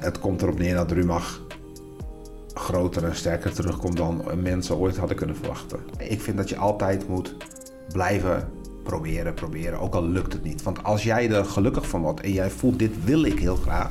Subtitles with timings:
[0.00, 1.40] het komt erop neer dat Rumach
[2.54, 5.78] groter en sterker terugkomt dan mensen ooit hadden kunnen verwachten.
[5.98, 7.34] Ik vind dat je altijd moet
[7.92, 8.48] blijven
[8.82, 10.62] proberen, proberen, ook al lukt het niet.
[10.62, 13.90] Want als jij er gelukkig van wordt en jij voelt dit wil ik heel graag,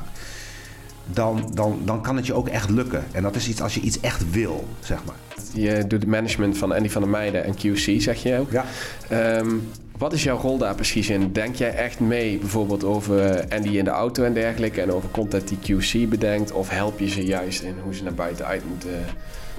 [1.06, 3.04] dan, dan, dan kan het je ook echt lukken.
[3.12, 5.16] En dat is iets als je iets echt wil, zeg maar.
[5.52, 8.50] Je doet het management van Andy van der Meijden en QC, zeg je ook.
[8.50, 8.64] Ja.
[9.08, 9.56] Ehm,
[10.00, 11.32] wat is jouw rol daar precies in?
[11.32, 15.48] Denk jij echt mee bijvoorbeeld over Andy in de auto en dergelijke en over content
[15.48, 16.52] die QC bedenkt?
[16.52, 18.90] Of help je ze juist in hoe ze naar buiten uit moeten,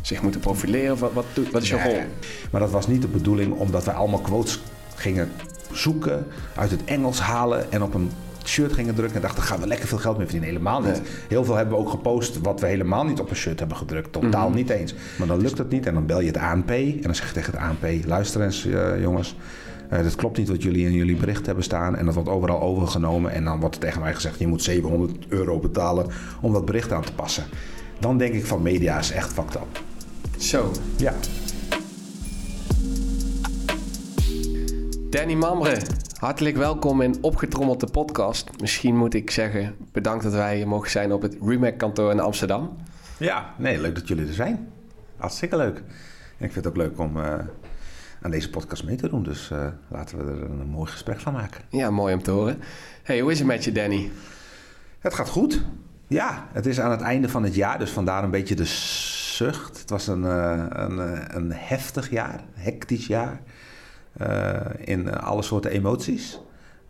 [0.01, 0.97] zich moeten profileren?
[0.97, 2.03] Wat, wat, doet- wat is jouw Nee, rol?
[2.51, 4.59] Maar dat was niet de bedoeling omdat wij allemaal quotes
[4.95, 5.31] gingen
[5.71, 8.11] zoeken, uit het Engels halen en op een
[8.45, 10.49] shirt gingen drukken en dachten, gaan we lekker veel geld mee verdienen.
[10.53, 10.91] Helemaal niet.
[10.91, 11.11] Nee.
[11.27, 14.11] Heel veel hebben we ook gepost wat we helemaal niet op een shirt hebben gedrukt.
[14.11, 14.93] Totaal niet eens.
[15.17, 17.33] Maar dan lukt het niet en dan bel je het ANP en dan zeg je
[17.33, 19.60] tegen het ANP, luister eens eh, jongens, eh
[19.91, 23.31] dat klopt niet wat jullie in jullie bericht hebben staan en dat wordt overal overgenomen
[23.31, 26.07] en dan wordt er tegen mij gezegd, je moet 700 euro betalen
[26.41, 27.43] om dat bericht aan te passen.
[27.99, 29.81] Dan denk ik van media is echt fucked up.
[30.37, 31.13] Zo, Ja.
[35.09, 35.77] Danny Mamre,
[36.19, 38.49] hartelijk welkom in Opgetrommeld de podcast.
[38.61, 42.19] Misschien moet ik zeggen, bedankt dat wij hier mogen zijn op het Remac kantoor in
[42.19, 42.77] Amsterdam.
[43.17, 44.67] Ja, nee, leuk dat jullie er zijn.
[45.17, 45.77] Hartstikke leuk.
[46.37, 47.33] En ik vind het ook leuk om eh,
[48.21, 49.23] aan deze podcast mee te doen.
[49.23, 51.61] Dus eh, laten we er een mooi gesprek van maken.
[51.69, 52.59] Ja, mooi om te horen.
[53.03, 54.11] Hey, hoe is het met je Danny?
[54.99, 55.61] Het gaat goed.
[56.07, 58.65] Ja, het is aan het einde van het jaar, dus vandaar een beetje de
[59.35, 59.79] zucht.
[59.79, 63.41] Het was een, eh, een, eh, een heftig jaar, hectisch jaar.
[64.77, 66.39] in alle soorten emoties.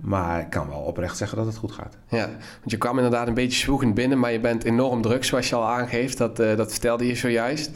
[0.01, 1.97] Maar ik kan wel oprecht zeggen dat het goed gaat.
[2.07, 2.25] Ja,
[2.59, 5.55] want je kwam inderdaad een beetje zwoegend binnen, maar je bent enorm druk zoals je
[5.55, 6.17] al aangeeft.
[6.17, 7.71] Dat, eh, dat vertelde je zojuist.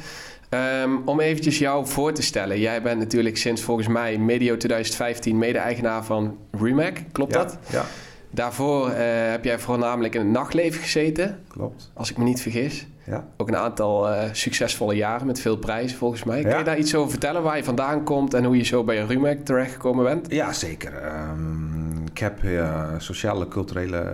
[0.55, 2.59] Ehm, om eventjes jou voor te stellen.
[2.59, 7.57] Jij bent natuurlijk sinds volgens mij medio 2015 mede-eigenaar van Remac, klopt Ja, dat?
[7.71, 7.83] Ja,
[8.31, 11.91] Daarvoor eh, heb jij voornamelijk in het nachtleven gezeten, klopt.
[11.93, 12.87] als ik me niet vergis.
[13.05, 13.27] Ja.
[13.37, 16.41] Ook een aantal eh, succesvolle jaren met veel prijzen volgens mij.
[16.41, 16.57] Kun Ja.
[16.57, 19.37] je daar iets over vertellen, waar je vandaan komt en hoe je zo bij Remac
[19.39, 20.31] terechtgekomen bent?
[20.31, 20.93] Ja, zeker.
[20.93, 24.13] Ehm, ik heb eh, sociale culturele...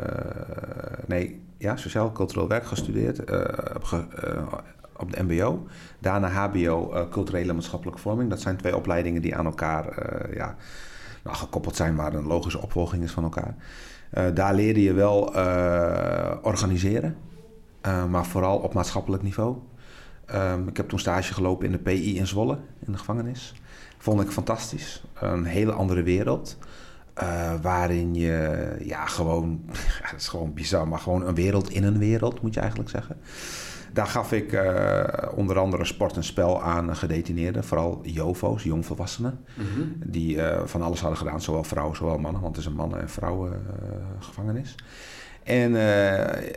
[1.08, 3.20] nee, ja, sociaal cultureel werk gestudeerd
[3.76, 4.06] op, ge-
[5.02, 5.68] op de mbo.
[6.00, 8.30] Daarna hbo eh, culturele maatschappelijke vorming.
[8.30, 10.56] Dat zijn twee opleidingen die aan elkaar eh, ja,
[11.24, 11.96] nou, gekoppeld zijn...
[11.96, 13.56] maar een logische opvolging is van elkaar.
[14.10, 15.20] Eh, daar leerde je wel
[16.42, 17.16] organiseren.
[18.10, 19.58] maar vooral op maatschappelijk niveau.
[20.26, 23.54] Ehm, ik heb toen stage gelopen in de PI in Zwolle, in de gevangenis.
[23.98, 25.04] Vond ik fantastisch.
[25.20, 26.58] Een hele andere wereld.
[27.62, 29.62] waarin je, ja, gewoon,
[30.12, 33.18] dat is gewoon bizar, maar gewoon een wereld in een wereld, moet je eigenlijk zeggen.
[33.94, 35.04] Daar gaf ik eh,
[35.36, 39.46] onder andere sport en spel aan gedetineerden, vooral JOVO's, jongvolwassenen,
[40.06, 43.02] die eh, van alles hadden gedaan, zowel vrouwen, zowel mannen, want het is een mannen-
[43.02, 44.76] en vrouwengevangenis.
[45.44, 46.52] En eh,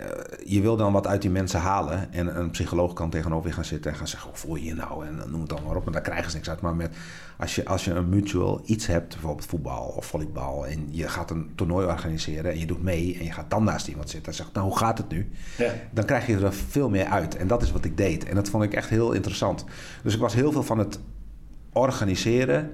[0.45, 2.13] je wil dan wat uit die mensen halen.
[2.13, 4.75] En een psycholoog kan tegenover je gaan zitten en gaan zeggen: Hoe voel je je
[4.75, 5.07] nou?
[5.07, 5.85] En noem het dan maar op.
[5.85, 6.61] Maar daar krijgen ze niks uit.
[6.61, 6.97] Maar met,
[7.39, 10.67] als, je, als je een mutual iets hebt, bijvoorbeeld voetbal of volleybal.
[10.67, 13.17] en je gaat een toernooi organiseren en je doet mee.
[13.19, 15.31] en je gaat dan naast iemand zitten en zegt: Nou, hoe gaat het nu?
[15.57, 15.73] Ja.
[15.91, 17.37] dan krijg je er veel meer uit.
[17.37, 18.25] En dat is wat ik deed.
[18.25, 19.65] En dat vond ik echt heel interessant.
[20.03, 21.01] Dus ik was heel veel van het
[21.73, 22.73] organiseren.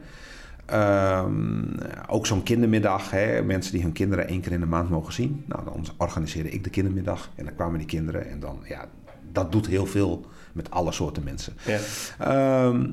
[0.67, 1.63] Ehm,
[2.09, 3.11] ook zo'n kindermiddag.
[3.11, 5.45] Hè, mensen die hun kinderen één keer in de maand mogen zien.
[5.47, 7.31] Nou, dan organiseerde ik de kindermiddag.
[7.35, 8.31] En dan kwamen die kinderen.
[8.31, 8.85] En dan, ja,
[9.33, 11.53] dat doet heel veel met alle soorten mensen.
[11.67, 11.79] Ja,
[12.19, 12.91] Ehm,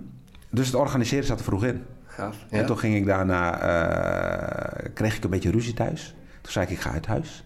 [0.50, 1.84] dus het organiseren zat er vroeg in.
[2.06, 2.46] gaaf.
[2.50, 2.66] En Ja.
[2.66, 6.16] toen ging ik daarna, eh, kreeg ik een beetje ruzie thuis.
[6.42, 7.44] Toen zei ik, ik ga uit huis.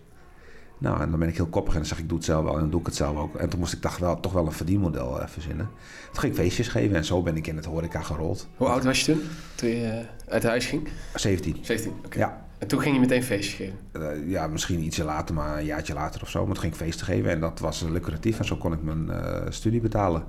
[0.77, 2.43] Nou, en dan ben ik heel koppig en dan zeg ik, ik doe het zelf
[2.43, 2.53] wel.
[2.53, 3.35] En dan doe ik het zelf ook.
[3.35, 5.69] En toen moest ik toch wel, toch wel een verdienmodel eh, verzinnen.
[6.11, 8.47] Toen ging ik feestjes geven en zo ben ik in het horeca gerold.
[8.55, 9.21] Hoe oud was je toen,
[9.55, 10.87] toen je eh, uit huis ging?
[11.15, 11.57] 17.
[11.61, 12.17] 17, oké.
[12.17, 12.45] Ja.
[12.57, 13.53] En toen ging je meteen feestjes
[13.93, 14.29] geven?
[14.29, 16.39] Ja, misschien ietsje later, maar een jaartje later of zo.
[16.45, 18.39] Maar toen ging ik feesten geven en dat was lucratief.
[18.39, 19.09] En zo kon ik mijn
[19.53, 20.23] studie betalen.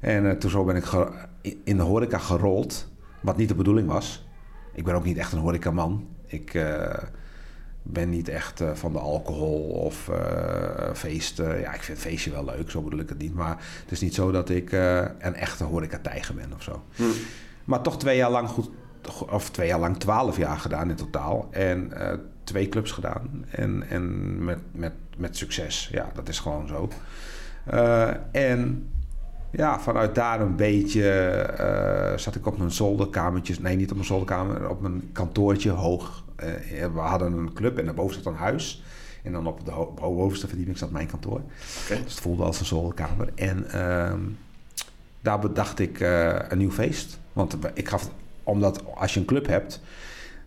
[0.00, 0.84] En eh, toen zo ben ik
[1.64, 2.88] in de horeca gerold.
[3.20, 4.26] Wat niet de bedoeling was.
[4.74, 6.08] Ik ben ook niet echt een horecaman.
[6.26, 7.02] Ik eh,
[7.82, 10.10] ben niet echt eh, van de alcohol of
[10.94, 11.60] feesten.
[11.60, 13.34] Ja, ik vind feestje wel leuk, zo bedoel ik het niet.
[13.34, 14.72] Maar het is niet zo dat ik
[15.18, 16.84] een echte horecatijger ben of zo.
[17.64, 18.70] Maar toch twee jaar lang goed,
[19.30, 21.48] of twee jaar lang, twaalf jaar gedaan in totaal.
[21.50, 21.92] En
[22.44, 23.44] twee clubs gedaan.
[23.50, 25.88] En, en met, met, met succes.
[25.92, 26.88] Ja, dat is gewoon zo.
[28.32, 28.88] En
[29.50, 33.58] ja, vanuit daar een beetje eh, zat ik op mijn zolderkamertjes.
[33.58, 36.24] Nee, niet op mijn zolderkamer, op mijn kantoortje hoog.
[36.36, 36.46] Eh,
[36.94, 38.82] we hadden een club en daarboven zat een huis.
[39.22, 41.40] En dan op de ho- bovenste verdieping zat mijn kantoor.
[41.88, 43.28] Dus het voelde als een zolderkamer.
[43.34, 44.20] En ehm,
[45.20, 47.18] daar bedacht ik eh, een nieuw feest.
[47.32, 48.10] Want ik gaf,
[48.42, 49.80] omdat als je een club hebt,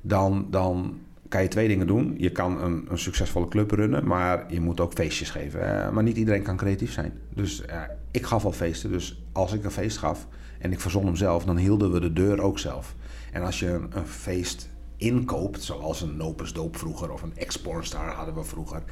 [0.02, 1.00] dan, dan
[1.32, 2.16] kan je twee dingen doen.
[2.18, 5.94] Je kan een, een succesvolle club runnen, maar je moet ook feestjes geven.
[5.94, 7.14] Maar niet iedereen kan creatief zijn.
[7.34, 7.64] Dus
[8.12, 8.92] ik gaf al feesten.
[8.92, 10.28] Dus als ik een feest gaf
[10.60, 12.96] en ik verzon hem zelf, dan hielden we de deur ook zelf.
[13.32, 18.10] En als je een, een feest inkoopt, zoals een Nopus Doop vroeger of een Ex-Pornstar
[18.10, 18.84] hadden we vroeger.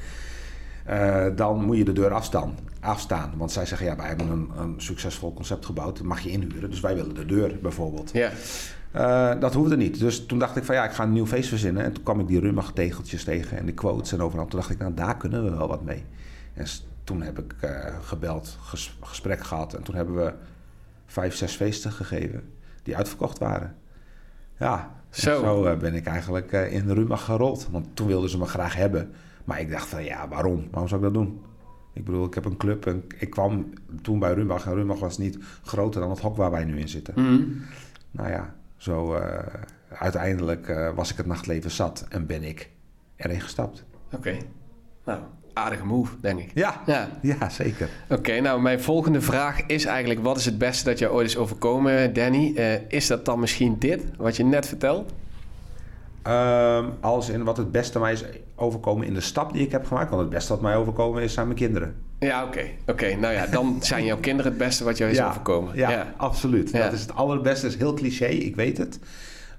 [0.88, 3.32] Uh, dan moet je de deur afstaan, afstaan.
[3.36, 6.70] Want zij zeggen, ja, wij hebben een, een succesvol concept gebouwd, dat mag je inhuren.
[6.70, 8.10] Dus wij willen de deur bijvoorbeeld.
[8.12, 8.30] Ja.
[8.96, 9.98] Uh, dat hoefde niet.
[9.98, 11.84] Dus toen dacht ik van ja, ik ga een nieuw feest verzinnen.
[11.84, 14.46] En toen kwam ik die Rumach tegeltjes tegen en de quotes en overal.
[14.46, 16.04] Toen dacht ik, nou daar kunnen we wel wat mee.
[16.54, 16.66] En
[17.04, 17.70] toen heb ik uh,
[18.02, 19.74] gebeld, ges gesprek gehad.
[19.74, 20.32] En toen hebben we
[21.06, 22.42] vijf, zes feesten gegeven
[22.82, 23.74] die uitverkocht waren.
[24.58, 27.68] Ja, zo, zo ben ik eigenlijk in Rumach gerold.
[27.70, 29.10] Want toen wilden ze me graag hebben.
[29.50, 30.68] Maar ik dacht van ja, waarom?
[30.70, 31.40] Waarom zou ik dat doen?
[31.92, 34.66] Ik bedoel, ik heb een club en ik kwam toen bij Rumach.
[34.66, 37.14] En Rumach was niet groter dan het hok waar wij nu in zitten.
[37.16, 37.62] Mm.
[38.10, 39.38] Nou ja, zo uh,
[39.88, 42.70] uiteindelijk uh, was ik het nachtleven zat en ben ik
[43.16, 43.84] erin gestapt.
[44.06, 44.42] Oké, okay.
[45.04, 45.20] nou,
[45.52, 46.50] aardige move, denk ik.
[46.54, 47.08] Ja, ja.
[47.22, 47.88] ja zeker.
[48.08, 50.20] Oké, nou, mijn volgende vraag is eigenlijk...
[50.20, 52.52] wat is het beste dat je ooit is overkomen, Danny?
[52.56, 55.12] Uh, is dat dan misschien dit, wat je net vertelt?
[56.26, 58.24] Um, als in wat het beste mij is
[58.56, 60.10] overkomen in de stap die ik heb gemaakt.
[60.10, 61.94] Want het beste wat mij overkomen is, zijn mijn kinderen.
[62.18, 62.64] Ja, oké.
[62.86, 65.76] Oké, nou ja, dan zijn jouw kinderen het beste wat jou is ja, overkomen.
[65.76, 66.14] Ja, ja.
[66.16, 66.72] absoluut.
[66.72, 67.64] Dat is het allerbeste.
[67.64, 68.98] Dat is heel cliché, ik weet het.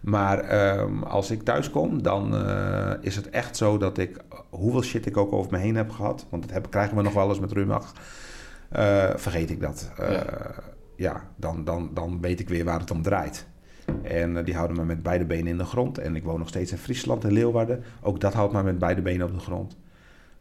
[0.02, 4.18] Maar um, als ik thuis kom, dan uh, is het echt zo dat ik...
[4.50, 6.26] hoeveel shit ik ook over me heen heb gehad...
[6.30, 7.94] want dat heb, krijgen we nog wel eens met Rumach...
[8.78, 9.92] Uh, vergeet ik dat.
[10.00, 10.24] Uh, ja,
[10.96, 13.48] ja dan, dan, dan weet ik weer waar het om draait.
[14.04, 15.98] En uh, die houden me met beide benen in de grond.
[15.98, 17.84] En ik woon nog steeds in Friesland en Leeuwarden.
[18.02, 19.78] Ook dat houdt me met beide benen op de grond.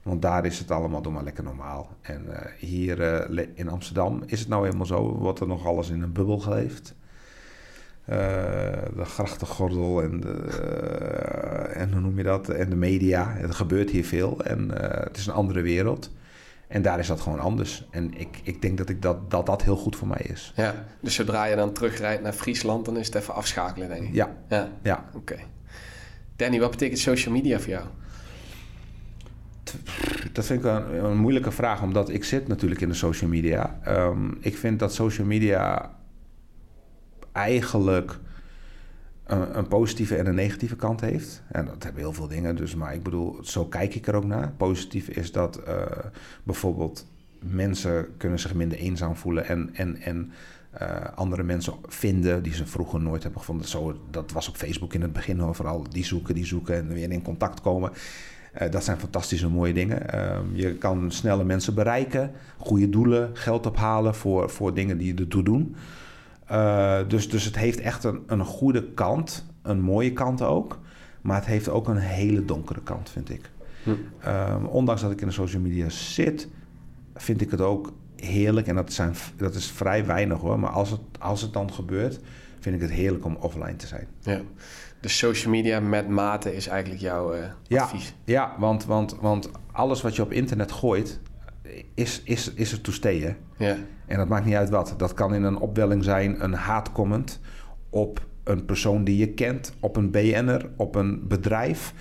[0.02, 1.96] Want daar is het allemaal doe maar lekker normaal.
[2.00, 5.18] En uh, hier uh, in Amsterdam is het nou helemaal zo.
[5.18, 6.94] Wordt er nog alles in een bubbel geleefd.
[8.04, 10.32] de grachtengordel en, de,
[11.74, 12.48] en hoe noem je dat?
[12.48, 13.36] En de media.
[13.36, 14.44] Er gebeurt hier veel.
[14.44, 14.70] En
[15.04, 16.10] het is een andere wereld.
[16.70, 17.86] En daar is dat gewoon anders.
[17.90, 20.52] En ik, ik denk dat, ik dat, dat dat heel goed voor mij is.
[20.56, 24.14] Ja, dus zodra je dan terugrijdt naar Friesland, dan is het even afschakelen, denk ik.
[24.14, 24.36] Ja.
[24.48, 25.04] Ja, ja.
[25.08, 25.16] oké.
[25.16, 25.46] Okay.
[26.36, 27.84] Danny, wat betekent social media voor jou?
[30.32, 33.80] Dat vind ik een, een, moeilijke vraag, omdat ik zit natuurlijk in de social media.
[33.88, 35.90] Um, ik vind dat social media
[37.32, 38.18] eigenlijk
[39.30, 41.42] een, een, positieve en een negatieve kant heeft.
[41.48, 44.24] En dat hebben heel veel dingen, dus, maar ik bedoel, zo kijk ik er ook
[44.24, 44.52] naar.
[44.56, 45.74] Positief is dat uh,
[46.42, 47.06] bijvoorbeeld
[47.38, 50.32] mensen kunnen zich minder eenzaam voelen en, en, en
[50.82, 53.68] uh, andere mensen vinden die ze vroeger nooit hebben gevonden.
[53.68, 55.86] Zo, dat was op Facebook in het begin vooral.
[55.90, 57.92] Die zoeken, die zoeken en weer in contact komen.
[58.62, 60.02] Uh, dat zijn fantastische mooie dingen.
[60.14, 65.20] Uh, je kan snelle mensen bereiken, goede doelen, geld ophalen voor, voor dingen die je
[65.20, 65.76] ertoe doen.
[66.50, 70.78] Uh, dus, dus het heeft echt een, een goede kant, een mooie kant ook.
[71.20, 73.50] Maar het heeft ook een hele donkere kant, vind ik.
[73.82, 73.90] Hm.
[74.28, 76.48] Um, ondanks dat ik in de social media zit,
[77.14, 78.66] vind ik het ook heerlijk.
[78.66, 80.58] En dat, zijn, dat is vrij weinig hoor.
[80.58, 82.20] Maar als het, als het dan gebeurt,
[82.60, 84.06] vind ik het heerlijk om offline te zijn.
[84.20, 84.40] Ja.
[85.00, 88.14] Dus social media met mate is eigenlijk jouw uh, ja, advies?
[88.24, 91.20] Ja, want, want, want alles wat je op internet gooit,
[91.94, 93.34] is, is, is er to stay, hè?
[93.66, 93.76] Ja.
[94.06, 94.94] En dat maakt niet uit wat.
[94.96, 97.40] Dat kan in een opwelling zijn, een haatcomment
[97.90, 101.94] op een persoon die je kent, op een BN'er, op een bedrijf.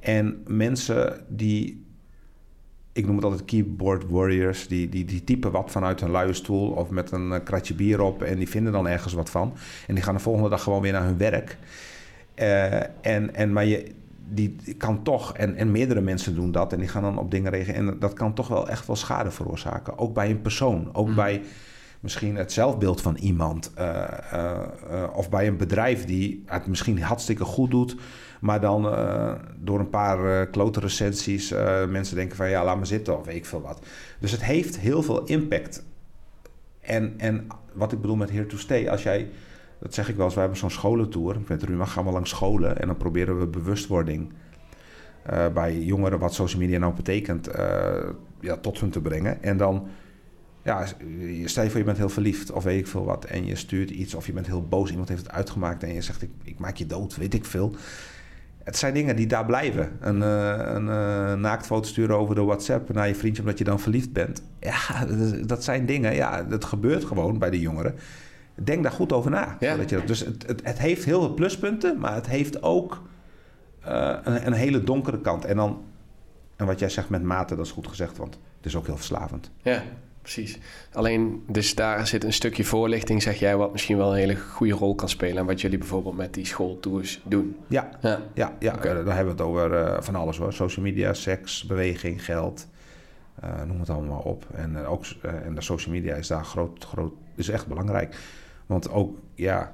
[0.00, 1.86] En mensen die,
[2.92, 6.70] ik noem het altijd keyboard warriors, die, die, die typen wat vanuit een luie stoel
[6.70, 9.54] of met een kratje bier op en die vinden dan ergens wat van.
[9.86, 11.58] En die gaan de volgende dag gewoon weer naar hun werk.
[12.36, 13.94] Uh, en, en, maar je,
[14.28, 17.50] die kan toch, en, en meerdere mensen doen dat en die gaan dan op dingen
[17.50, 17.88] reageren.
[17.88, 19.98] En dat kan toch wel echt wel schade veroorzaken.
[19.98, 21.14] Ook bij een persoon, ook mm.
[21.14, 21.42] bij
[22.00, 23.72] misschien het zelfbeeld van iemand.
[23.78, 27.96] Uh, uh, uh, of bij een bedrijf die het misschien hartstikke goed doet.
[28.40, 28.82] Maar dan
[29.58, 31.54] door een paar klote recensies
[31.88, 33.86] mensen denken van ja, laat me zitten of weet ik veel wat.
[34.18, 35.84] Dus het heeft heel veel impact.
[36.80, 39.28] En, en wat ik bedoel met here to stay, als jij
[39.80, 41.36] dat zeg ik wel eens, wij hebben zo'n scholentour.
[41.48, 44.32] Met Ruma gaan we langs scholen en dan proberen we bewustwording
[45.30, 47.54] uh, bij jongeren, wat social media nou betekent, uh,
[48.40, 49.42] ja, tot hun te brengen.
[49.42, 49.86] En dan,
[50.62, 50.86] ja,
[51.44, 53.24] stel je voor je bent heel verliefd of weet ik veel wat.
[53.24, 56.02] En je stuurt iets of je bent heel boos, iemand heeft het uitgemaakt en je
[56.02, 57.74] zegt ik, ik maak je dood, weet ik veel.
[58.64, 59.90] Het zijn dingen die daar blijven.
[60.00, 64.12] Een, uh, een naaktfoto sturen over de WhatsApp naar je vriendje omdat je dan verliefd
[64.12, 64.42] bent.
[64.60, 65.04] Ja,
[65.46, 66.14] dat zijn dingen.
[66.14, 67.94] Ja, dat gebeurt gewoon bij de jongeren.
[68.64, 69.56] Denk daar goed over na.
[69.60, 69.76] Ja.
[69.76, 73.02] Dat je, dus het, het, het, heeft heel veel pluspunten, maar het heeft ook
[73.88, 75.44] uh, een, een, hele donkere kant.
[75.44, 75.84] En dan,
[76.56, 78.96] en wat jij zegt met mate, dat is goed gezegd, want het is ook heel
[78.96, 79.50] verslavend.
[79.62, 79.82] Ja.
[80.22, 80.58] precies.
[80.92, 84.72] Alleen, dus daar zit een stukje voorlichting, zeg jij, wat misschien wel een hele goede
[84.72, 85.36] rol kan spelen.
[85.36, 87.56] En wat jullie bijvoorbeeld met die schooltours doen.
[87.66, 90.52] Ja, ja, ja, ja eh, daar hebben we het over eh, van alles hoor.
[90.52, 92.66] Social media, seks, beweging, geld.
[93.40, 94.46] eh, noem het allemaal op.
[94.54, 98.16] En, eh, ook, eh, en de social media is daar groot, groot, is echt belangrijk.
[98.68, 99.72] Want ook, ja,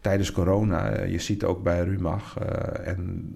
[0.00, 3.28] tijdens corona, eh, je ziet ook bij Rumach eh, en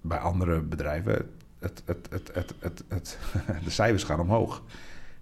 [0.00, 3.18] bij andere bedrijven, het, het, het, het, het, het,
[3.64, 4.62] de cijfers gaan omhoog.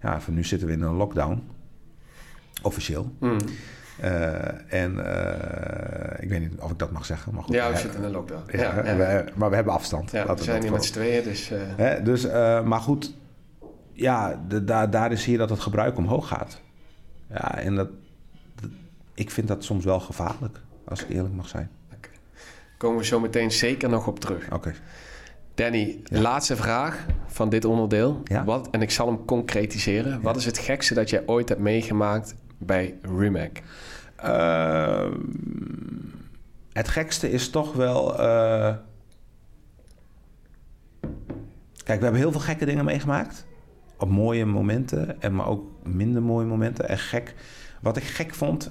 [0.02, 1.42] Ja, van nu zitten we in een lockdown,
[2.62, 3.12] officieel.
[3.18, 3.36] Hmm.
[4.00, 4.90] Eh, en
[6.20, 7.54] ik weet niet of ik dat mag zeggen, maar goed.
[7.54, 8.42] Ja, we zitten in een lockdown.
[8.56, 8.96] ja, Ja, ja.
[8.96, 10.10] we- maar we hebben afstand.
[10.10, 11.50] Ja, we zijn hier met z'n tweeën, dus...
[11.54, 12.24] Hè, dus,
[12.64, 13.14] maar goed,
[13.92, 16.60] ja, de, daar, daar is hier dat het gebruik omhoog gaat.
[17.30, 17.90] Ja, en dat-
[19.20, 21.70] ik vind dat soms wel gevaarlijk, als ik eerlijk mag zijn.
[22.76, 24.52] komen we zo meteen zeker nog op terug.
[24.52, 24.74] Oké.
[25.54, 26.20] Danny, Ja.
[26.20, 28.20] laatste vraag van dit onderdeel.
[28.24, 28.44] Ja.
[28.44, 30.20] Wat, en ik zal hem concretiseren.
[30.22, 33.58] Wat is het gekste dat jij ooit hebt meegemaakt bij Rimac?
[34.16, 35.12] Ehm,
[36.72, 38.18] het gekste is toch wel.
[38.20, 38.74] eh,
[41.84, 43.46] Kijk, we hebben heel veel gekke dingen meegemaakt.
[43.98, 46.88] Op mooie momenten, en maar ook minder mooie momenten.
[46.88, 47.34] En gek.
[47.80, 48.70] Wat ik gek vond,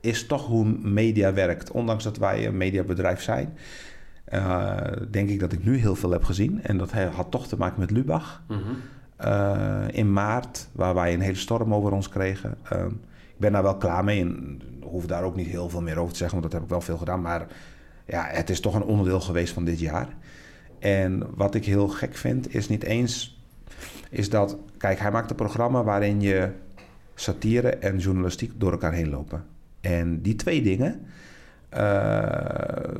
[0.00, 1.70] is toch hoe media werkt.
[1.70, 3.56] Ondanks dat wij een mediabedrijf zijn,
[4.24, 4.76] eh,
[5.10, 6.62] denk ik dat ik nu heel veel heb gezien.
[6.62, 8.42] En dat had toch te maken met Lubach.
[9.16, 12.54] Eh, in maart, waar wij een hele storm over ons kregen.
[12.62, 12.86] Ehm,
[13.28, 16.12] ik ben daar wel klaar mee en hoef daar ook niet heel veel meer over
[16.12, 17.20] te zeggen, want dat heb ik wel veel gedaan.
[17.20, 17.46] Maar
[18.06, 20.08] ja, het is toch een onderdeel geweest van dit jaar.
[20.78, 23.38] En wat ik heel gek vind, is niet eens
[24.10, 26.50] is dat, kijk, hij maakt een programma waarin je
[27.14, 29.44] satire en journalistiek door elkaar heen lopen.
[29.80, 31.06] En die twee dingen,
[31.68, 32.94] eh,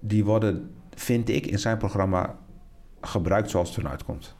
[0.00, 2.34] die worden, vind ik, in zijn programma
[3.00, 4.34] gebruikt zoals het eruit uitkomt.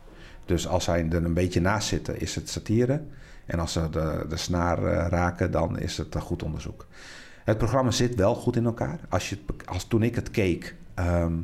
[0.45, 3.03] Dus als zij er een beetje naast zitten, is het satire.
[3.47, 6.87] En als ze de, de snaar eh, raken, dan is het goed onderzoek.
[7.45, 9.01] Het programma zit wel goed in elkaar.
[9.09, 11.35] Als je, als, toen ik het keek, ehm,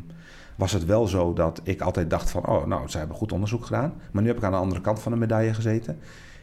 [0.56, 2.46] was het wel zo dat ik altijd dacht van...
[2.46, 3.94] oh, nou, ze hebben goed onderzoek gedaan.
[4.12, 5.98] Maar nu heb ik aan de andere kant van de medaille gezeten.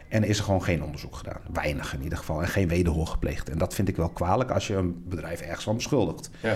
[0.10, 1.42] En is er gewoon geen onderzoek gedaan.
[1.54, 2.42] Weinig in ieder geval.
[2.42, 3.50] En geen wederhoor gepleegd.
[3.50, 6.30] En dat vind ik wel kwalijk als je een bedrijf ergens van beschuldigt.
[6.42, 6.56] Ja.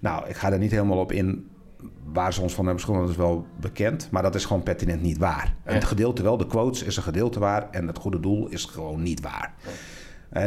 [0.00, 1.48] Nou, ik ga er niet helemaal op in
[2.04, 3.16] waar ze ons van hebben beschuldigd.
[3.16, 4.08] Dat is wel bekend.
[4.10, 5.54] Maar dat is gewoon pertinent niet waar.
[5.66, 5.72] Ja.
[5.72, 7.70] Het gedeelte wel, de quotes is een gedeelte waar.
[7.70, 9.54] En het goede doel is gewoon niet waar.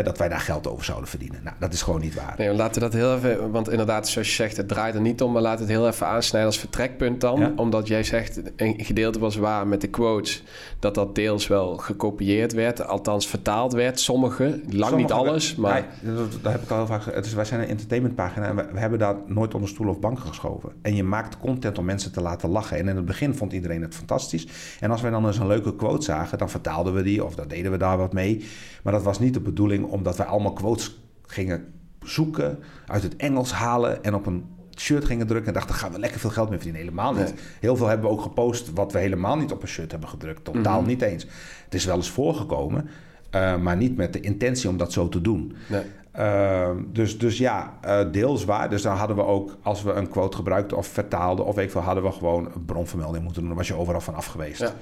[0.04, 1.40] Dat wij daar geld over zouden verdienen.
[1.44, 2.36] Nou, dat is gewoon niet waar.
[2.38, 3.52] Nee, laten we dat heel even...
[3.52, 5.32] Want inderdaad, zoals je zegt, het draait er niet om.
[5.32, 7.40] Maar laat het heel even aansnijden als vertrekpunt dan.
[7.40, 7.54] Ja.
[7.56, 10.44] Omdat jij zegt, een gedeelte was waar met de quotes...
[10.80, 12.88] dat dat deels wel gekopieerd werd.
[12.88, 14.00] Althans, vertaald werd.
[14.00, 15.86] Sommige, lang niet alles, maar...
[16.02, 17.34] Nee, dat, dat heb ik al heel vaak gezegd.
[17.34, 20.72] Wij zijn een entertainmentpagina en we, we hebben daar nooit onder stoel of banken geschoven.
[20.82, 22.78] En je maakt content om mensen te laten lachen.
[22.78, 24.48] En in het begin vond iedereen het fantastisch.
[24.80, 27.48] En als wij dan eens een leuke quote zagen, dan vertaalden we die of dan
[27.48, 28.46] deden we daar wat mee.
[28.84, 33.52] Maar dat was niet de bedoeling omdat wij allemaal quotes gingen zoeken, uit het Engels
[33.52, 34.46] halen en op een
[34.78, 36.82] shirt gingen drukken en dachten, gaan we lekker veel geld mee verdienen.
[36.88, 37.24] Helemaal niet.
[37.24, 37.34] Nee.
[37.60, 40.44] Heel veel hebben we ook gepost wat we helemaal niet op een shirt hebben gedrukt.
[40.44, 40.90] Totaal Mhm.
[40.90, 41.26] niet eens.
[41.64, 42.90] Het is wel eens voorgekomen,
[43.30, 45.56] eh, maar niet met de intentie om dat zo te doen.
[45.68, 45.82] Nee.
[46.12, 48.70] Ehm, dus, dus ja, eh, deels waar.
[48.70, 51.72] Dus dan hadden we ook, als we een quote gebruikten of vertaalden of weet ik
[51.72, 53.50] veel, hadden we gewoon een bronvermelding moeten doen.
[53.50, 54.60] Dan was je overal van af geweest.
[54.62, 54.74] Ja.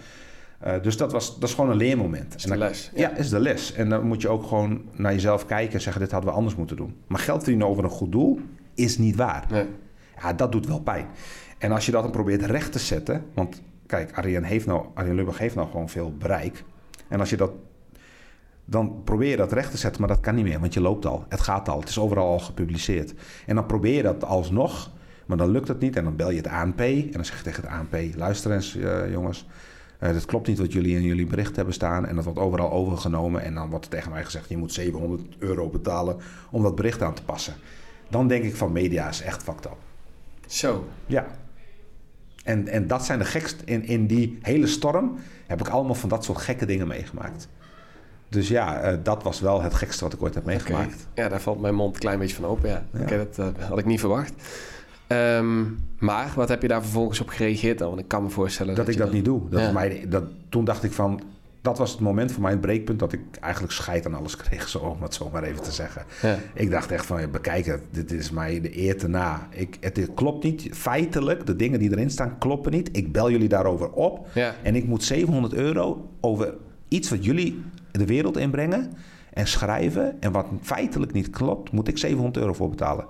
[0.59, 2.31] Eh, dus dat, was, dat is gewoon een leermoment.
[2.31, 2.91] Dat is de les.
[2.95, 3.73] Ja, is de les.
[3.73, 6.55] En dan moet je ook gewoon naar jezelf kijken en zeggen: dit hadden we anders
[6.55, 6.95] moeten doen.
[7.07, 8.39] Maar geld verdienen over een goed doel
[8.73, 9.45] is niet waar.
[9.49, 9.65] Nee.
[10.21, 11.07] Ja, dat doet wel pijn.
[11.57, 15.15] En als je dat dan probeert recht te zetten, want kijk, Arjen, heeft nou, Arjen
[15.15, 16.63] Lubach heeft nou gewoon veel bereik.
[17.07, 17.51] En als je dat,
[18.65, 21.05] dan probeer je dat recht te zetten, maar dat kan niet meer, want je loopt
[21.05, 21.25] al.
[21.29, 23.13] Het gaat al, het is overal al gepubliceerd.
[23.45, 24.91] En dan probeer je dat alsnog,
[25.25, 25.95] maar dan lukt het niet.
[25.95, 28.77] En dan bel je het ANP en dan zeg je tegen het ANP, luister eens
[28.77, 29.47] eh, jongens,
[29.99, 32.05] eh dat klopt niet wat jullie in jullie bericht hebben staan.
[32.05, 33.41] En dat wordt overal overgenomen.
[33.41, 36.17] En dan wordt er tegen mij gezegd, je moet 700 euro betalen
[36.51, 37.53] om dat bericht aan te passen.
[38.09, 39.77] Dan denk ik van media is echt fucked up.
[40.47, 40.87] Zo.
[41.05, 41.25] Ja.
[42.43, 43.61] En, en dat zijn de gekst.
[43.65, 47.47] In, in die hele storm heb ik allemaal van dat soort gekke dingen meegemaakt.
[48.29, 51.07] Dus ja, eh, dat was wel het gekste wat ik ooit heb meegemaakt.
[51.13, 52.69] Ja, daar valt mijn mond een klein beetje van open.
[52.69, 53.05] Ja.
[53.05, 54.33] Dat eh, had ik niet verwacht.
[55.07, 55.63] Ehm,
[55.99, 57.87] maar wat heb je daar vervolgens op gereageerd dan?
[57.87, 59.49] Want ik kan me voorstellen Dat ik dat dan- niet doe.
[59.49, 59.67] Dat Ja.
[59.67, 61.21] is mij, dat, toen dacht ik van...
[61.61, 62.99] Dat was het moment voor mij, het breekpunt...
[62.99, 66.03] dat ik eigenlijk scheid aan alles kreeg, zo, om het zo maar even te zeggen.
[66.21, 66.37] Ja.
[66.53, 69.47] Ik dacht echt van, ja, bekijk het, dit is mij de eer te na.
[69.51, 72.89] Ik, het, het klopt niet, feitelijk, de dingen die erin staan kloppen niet.
[72.97, 74.27] Ik bel jullie daarover op.
[74.33, 74.55] Ja.
[74.63, 76.53] En ik moet 700 euro over
[76.87, 78.91] iets wat jullie de wereld inbrengen
[79.33, 80.21] en schrijven.
[80.21, 83.05] En wat feitelijk niet klopt, moet ik 700 euro voor betalen.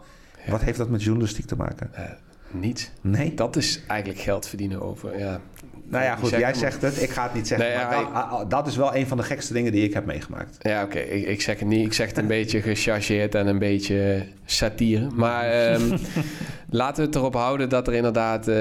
[0.46, 0.52] Ja.
[0.52, 1.90] Wat heeft dat met journalistiek te maken?
[1.94, 2.04] Eh,
[2.52, 2.92] niet.
[3.02, 3.34] Nee.
[3.34, 5.20] Dat is eigenlijk geld verdienen over.
[5.20, 5.42] Ja,
[5.88, 7.02] nou ja, goed, jij zegt het.
[7.02, 7.76] Ik ga het niet zeggen.
[7.76, 10.06] maar dat, ah, ah, dat, is wel een van de gekste dingen die ik heb
[10.06, 10.58] meegemaakt.
[10.60, 11.00] Ja, oké.
[11.00, 11.86] Ik, ik, zeg het niet.
[11.86, 15.10] Ik zeg het een beetje gechargeerd en een beetje satire.
[15.14, 15.98] Maar um,
[16.70, 18.48] laten we het erop houden dat er inderdaad...
[18.48, 18.56] Uh,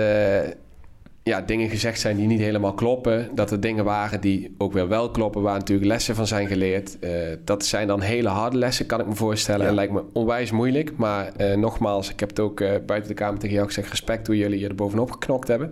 [1.24, 3.30] ja, dingen gezegd zijn die niet helemaal kloppen.
[3.34, 6.96] Dat er dingen waren die ook weer wel kloppen, waar natuurlijk lessen van zijn geleerd.
[7.00, 7.10] Uh,
[7.44, 9.66] dat zijn dan hele harde lessen, kan ik me voorstellen.
[9.66, 10.92] En lijkt me onwijs moeilijk.
[10.96, 13.90] Maar uh, nogmaals, ik heb het ook uh, buiten de kamer tegen jou gezegd.
[13.90, 15.70] Respect hoe jullie je er bovenop geknokt hebben.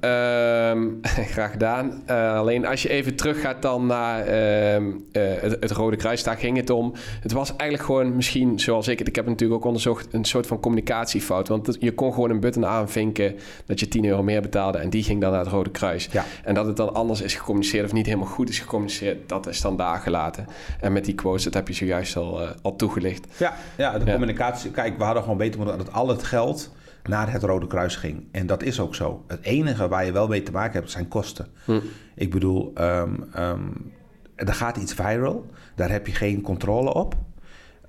[0.00, 0.98] Um,
[1.34, 2.02] graag gedaan.
[2.10, 6.36] Uh, alleen als je even teruggaat dan naar uh, uh, het, het, Rode Kruis, daar
[6.36, 6.92] ging het om.
[7.20, 10.24] Het was eigenlijk gewoon misschien, zoals ik het, ik heb het natuurlijk ook onderzocht, een
[10.24, 11.48] soort van communicatiefout.
[11.48, 13.34] Want je kon gewoon een button aanvinken
[13.66, 16.08] dat je 10 euro meer betaalde en die ging dan naar het Rode Kruis.
[16.12, 16.24] Ja.
[16.44, 19.60] En dat het dan anders is gecommuniceerd of niet helemaal goed is gecommuniceerd, dat is
[19.60, 20.46] dan daar gelaten.
[20.80, 23.26] En met die quotes, dat heb je zojuist al, al toegelicht.
[23.36, 24.70] Ja, ja de communicatie.
[24.70, 26.70] Kijk, we hadden gewoon beter moeten dat al het geld
[27.04, 28.24] naar het Rode Kruis ging.
[28.32, 29.24] En dat is ook zo.
[29.26, 31.46] Het enige waar je wel mee te maken hebt, zijn kosten.
[31.64, 31.80] Hm.
[32.14, 33.92] Ik bedoel, um, um,
[34.34, 35.46] er gaat iets viral.
[35.74, 37.14] Daar heb je geen controle op.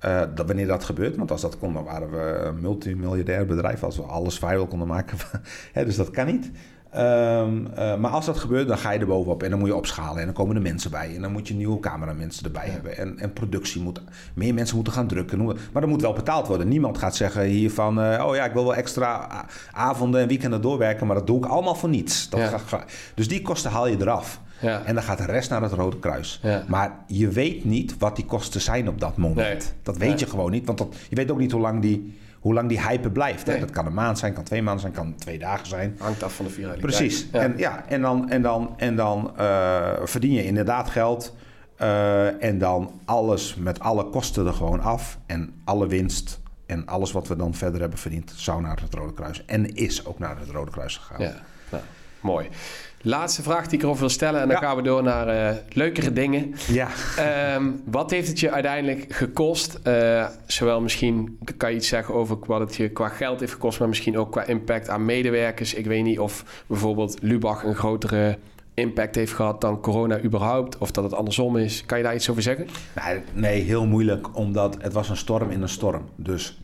[0.04, 3.82] Uh, dat, wanneer dat gebeurt, want als dat kon, dan waren we een multimiljardair bedrijf
[3.82, 5.18] als we alles viral konden maken.
[5.86, 6.50] dus dat kan niet.
[6.96, 9.74] Um, uh, maar als dat gebeurt, dan ga je er bovenop en dan moet je
[9.74, 10.18] opschalen.
[10.18, 11.14] En dan komen er mensen bij.
[11.14, 12.72] En dan moet je nieuwe cameramensen erbij ja.
[12.72, 12.96] hebben.
[12.96, 14.02] En, en productie moet...
[14.34, 15.44] Meer mensen moeten gaan drukken.
[15.44, 16.68] Maar dat moet wel betaald worden.
[16.68, 17.98] Niemand gaat zeggen hier van...
[17.98, 19.28] Uh, oh ja, ik wil wel extra
[19.72, 21.06] avonden en weekenden doorwerken...
[21.06, 22.28] maar dat doe ik allemaal voor niets.
[22.28, 22.58] Dat ja.
[22.58, 22.84] ga,
[23.14, 24.40] dus die kosten haal je eraf.
[24.60, 24.82] Ja.
[24.84, 26.40] En dan gaat de rest naar het Rode Kruis.
[26.42, 26.64] Ja.
[26.68, 29.36] Maar je weet niet wat die kosten zijn op dat moment.
[29.36, 29.72] Nee.
[29.82, 30.66] Dat weet je gewoon niet.
[30.66, 33.46] Want dat, je weet ook niet hoe lang die hoe lang die hype blijft.
[33.46, 33.58] Hè?
[33.58, 35.96] Dat kan een maand zijn, kan twee maanden zijn, kan twee dagen zijn.
[35.98, 36.86] Hangt af van de viraliteit.
[36.86, 37.26] Precies.
[37.32, 37.40] Ja.
[37.40, 41.34] En, ja, en dan, en dan, en dan uh, verdien je inderdaad geld.
[41.80, 45.18] Uh, en dan alles met alle kosten er gewoon af.
[45.26, 48.32] En alle winst en alles wat we dan verder hebben verdiend...
[48.36, 49.44] zou naar het Rode Kruis.
[49.44, 51.20] En is ook naar het Rode Kruis gegaan.
[51.20, 51.34] Ja,
[51.70, 51.82] nou,
[52.20, 52.48] mooi.
[53.04, 54.40] Laatste vraag die ik erover wil stellen.
[54.40, 56.54] En dan gaan we door naar uh, leukere dingen.
[56.68, 56.88] Ja.
[57.54, 59.78] Um, wat heeft het je uiteindelijk gekost?
[59.86, 63.78] Uh, zowel misschien kan je iets zeggen over wat het je qua geld heeft gekost,
[63.78, 65.74] maar misschien ook qua impact aan medewerkers.
[65.74, 68.38] Ik weet niet of bijvoorbeeld Lubach een grotere
[68.74, 71.86] impact heeft gehad dan corona überhaupt, of dat het andersom is.
[71.86, 72.66] Kan je daar iets over zeggen?
[73.04, 76.02] Nee, nee heel moeilijk, omdat het was een storm in een storm.
[76.16, 76.60] Dus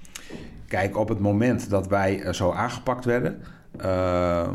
[0.68, 3.42] kijk, op het moment dat wij zo aangepakt werden.
[3.84, 4.48] Uh,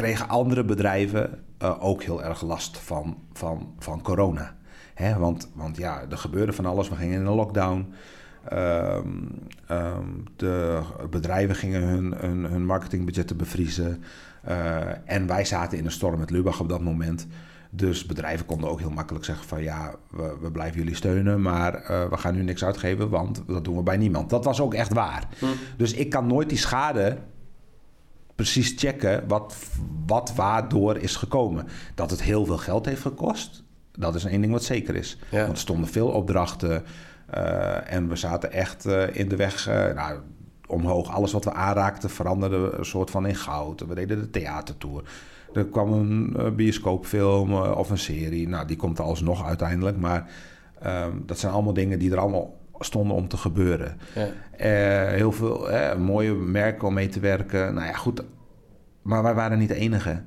[0.00, 4.56] kregen andere bedrijven uh, ook heel erg last van, van, van corona.
[4.94, 5.18] Hè?
[5.18, 6.88] Want, want ja, er gebeurde van alles.
[6.88, 7.92] We gingen in een lockdown.
[8.52, 9.30] Um,
[9.70, 10.80] um, de
[11.10, 14.02] bedrijven gingen hun, hun, hun marketingbudgetten bevriezen.
[14.48, 17.26] Uh, en wij zaten in een storm met Lubach op dat moment.
[17.70, 21.74] Dus bedrijven konden ook heel makkelijk zeggen van ja, we, we blijven jullie steunen, maar
[21.74, 24.30] uh, we gaan nu niks uitgeven, want dat doen we bij niemand.
[24.30, 25.28] Dat was ook echt waar.
[25.38, 25.46] Hm.
[25.76, 27.18] Dus ik kan nooit die schade
[28.38, 29.56] precies checken wat,
[30.06, 31.66] wat waardoor is gekomen.
[31.94, 35.18] Dat het heel veel geld heeft gekost, dat is één ding wat zeker is.
[35.30, 35.40] Ja.
[35.40, 36.84] Want er stonden veel opdrachten
[37.34, 39.68] uh, en we zaten echt uh, in de weg.
[39.68, 40.18] Uh, nou,
[40.66, 41.10] omhoog.
[41.10, 43.86] Alles wat we aanraakten veranderde een soort van in goud.
[43.86, 45.02] We deden de theatertour.
[45.54, 48.48] Er kwam een bioscoopfilm of een serie.
[48.48, 49.96] Nou, die komt alsnog uiteindelijk.
[49.96, 50.30] Maar
[50.86, 53.96] um, dat zijn allemaal dingen die er allemaal stonden om te gebeuren.
[54.14, 54.26] Ja.
[54.26, 57.74] Uh, heel veel mooie merken om mee te werken.
[57.74, 58.22] Nou ja, goed.
[59.02, 60.22] Maar wij waren niet de enige.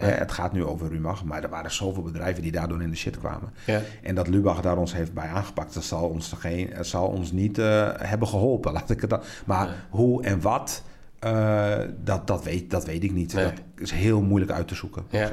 [0.00, 0.06] Ja.
[0.06, 3.18] het gaat nu over Rumach, maar er waren zoveel bedrijven die daardoor in de shit
[3.18, 3.52] kwamen.
[3.66, 3.80] Ja.
[4.02, 7.58] En dat Lubach daar ons heeft bij aangepakt, dat zal ons, geen, zal ons niet
[7.58, 8.72] uh, hebben geholpen.
[8.76, 9.20] Laat ik het dan.
[9.46, 10.82] Maar hoe en wat,
[11.24, 13.34] uh, dat, dat, weet, dat weet ik niet.
[13.34, 13.44] Nee.
[13.44, 15.04] Dat is heel moeilijk uit te zoeken.
[15.08, 15.30] Ja,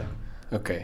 [0.51, 0.81] oké.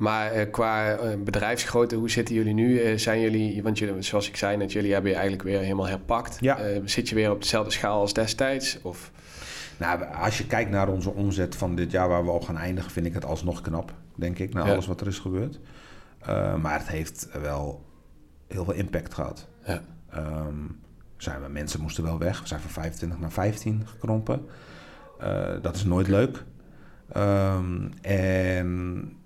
[0.00, 2.82] Maar uh, qua uh, bedrijfsgrootte, hoe zitten jullie nu?
[2.82, 5.86] Uh, zijn jullie, want jullie, zoals ik zei net, jullie hebben je eigenlijk weer helemaal
[5.86, 6.36] herpakt.
[6.40, 6.58] Ja.
[6.84, 8.78] zit je weer op dezelfde schaal als destijds?
[8.82, 9.10] Of?
[9.76, 12.90] Nou, als je kijkt naar onze omzet van dit jaar waar we al gaan eindigen,
[12.90, 14.72] vind ik het alsnog knap, denk ik, na ja.
[14.72, 15.60] alles wat er is gebeurd.
[16.60, 17.84] maar het heeft wel
[18.48, 19.48] heel veel impact gehad.
[19.66, 19.82] Ja.
[20.16, 20.80] Um,
[21.16, 22.40] zijn we, mensen moesten wel weg.
[22.40, 24.46] We zijn van 25 naar 15 gekrompen.
[25.62, 26.44] dat is nooit leuk.
[27.16, 29.19] Um, en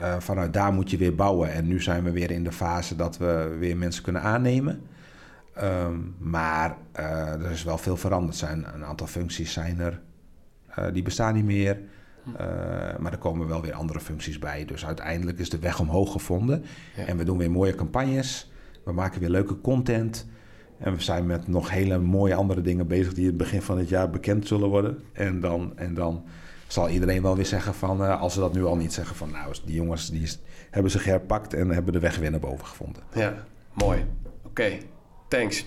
[0.00, 1.52] uh, vanuit daar moet je weer bouwen.
[1.52, 4.80] En nu zijn we weer in de fase dat we weer mensen kunnen aannemen.
[5.62, 8.36] Um, maar uh, er is wel veel veranderd.
[8.36, 10.00] Zijn, een aantal functies zijn er,
[10.78, 11.78] uh, die bestaan niet meer.
[12.98, 14.64] maar er komen wel weer andere functies bij.
[14.64, 16.64] Dus uiteindelijk is de weg omhoog gevonden.
[16.96, 17.04] Ja.
[17.04, 18.52] En we doen weer mooie campagnes.
[18.84, 20.26] We maken weer leuke content.
[20.78, 23.78] En we zijn met nog hele mooie andere dingen bezig die in het begin van
[23.78, 24.98] het jaar bekend zullen worden.
[25.12, 26.24] En dan, en dan
[26.72, 29.30] zal iedereen wel weer zeggen van, uh, als ze dat nu al niet zeggen van,
[29.30, 30.28] nou, die jongens die
[30.70, 33.02] hebben zich herpakt en hebben de weg weer naar boven gevonden.
[33.14, 34.06] Ja, mooi.
[34.22, 34.82] Oké, okay.
[35.28, 35.66] thanks.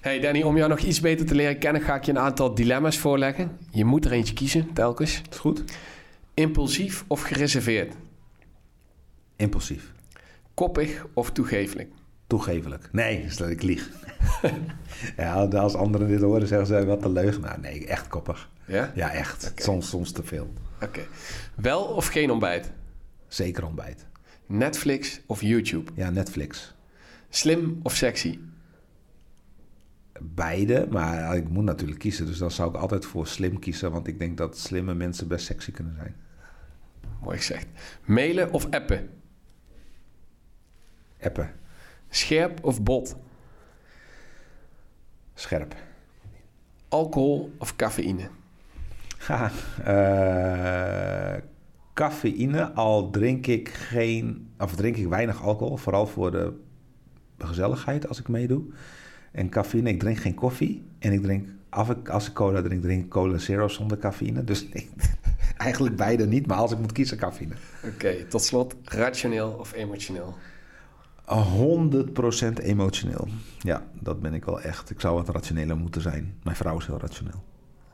[0.00, 2.54] Hey Danny, om jou nog iets beter te leren kennen, ga ik je een aantal
[2.54, 3.58] dilemma's voorleggen.
[3.70, 5.22] Je moet er eentje kiezen, telkens.
[5.30, 5.64] Is goed?
[6.34, 7.94] Impulsief of gereserveerd?
[9.36, 9.92] Impulsief.
[10.54, 11.90] Koppig of toegevelijk?
[12.26, 12.88] Toegevelijk.
[12.92, 13.90] Nee, is dat ik lieg.
[15.16, 17.40] ja, als anderen dit horen, zeggen ze wat een leugen.
[17.40, 18.50] Nou, nee, echt koppig.
[18.68, 18.92] Ja?
[18.94, 19.52] Ja, echt.
[19.56, 20.52] Soms, soms te veel.
[20.82, 21.06] Oké.
[21.54, 22.72] Wel of geen ontbijt?
[23.28, 24.06] Zeker ontbijt.
[24.46, 25.90] Netflix of YouTube?
[25.94, 26.74] Ja, Netflix.
[27.28, 28.38] Slim of sexy?
[30.20, 32.26] Beide, maar ik moet natuurlijk kiezen.
[32.26, 33.92] Dus dan zou ik altijd voor slim kiezen.
[33.92, 36.16] Want ik denk dat slimme mensen best sexy kunnen zijn.
[37.22, 37.66] Mooi gezegd.
[38.04, 39.10] Mailen of appen?
[41.22, 41.52] Appen.
[42.08, 43.16] Scherp of bot?
[45.34, 45.74] Scherp.
[46.88, 48.28] Alcohol of cafeïne?
[49.18, 49.50] Haha,
[51.34, 51.42] eh,
[51.94, 56.52] cafeïne, al drink ik geen, of drink ik weinig alcohol, vooral voor de
[57.38, 58.62] gezelligheid als ik meedoe.
[59.32, 62.82] En cafeïne, ik drink geen koffie en ik drink, af ik, als ik cola drink,
[62.82, 64.44] drink ik cola zero zonder cafeïne.
[64.44, 64.88] Dus ik,
[65.56, 67.54] eigenlijk beide niet, maar als ik moet kiezen, cafeïne.
[67.84, 70.34] Oké, tot slot, rationeel of emotioneel?
[71.28, 73.28] 100% emotioneel.
[73.58, 74.90] Ja, dat ben ik wel echt.
[74.90, 76.34] Ik zou wat rationeler moeten zijn.
[76.42, 77.44] Mijn vrouw is heel rationeel.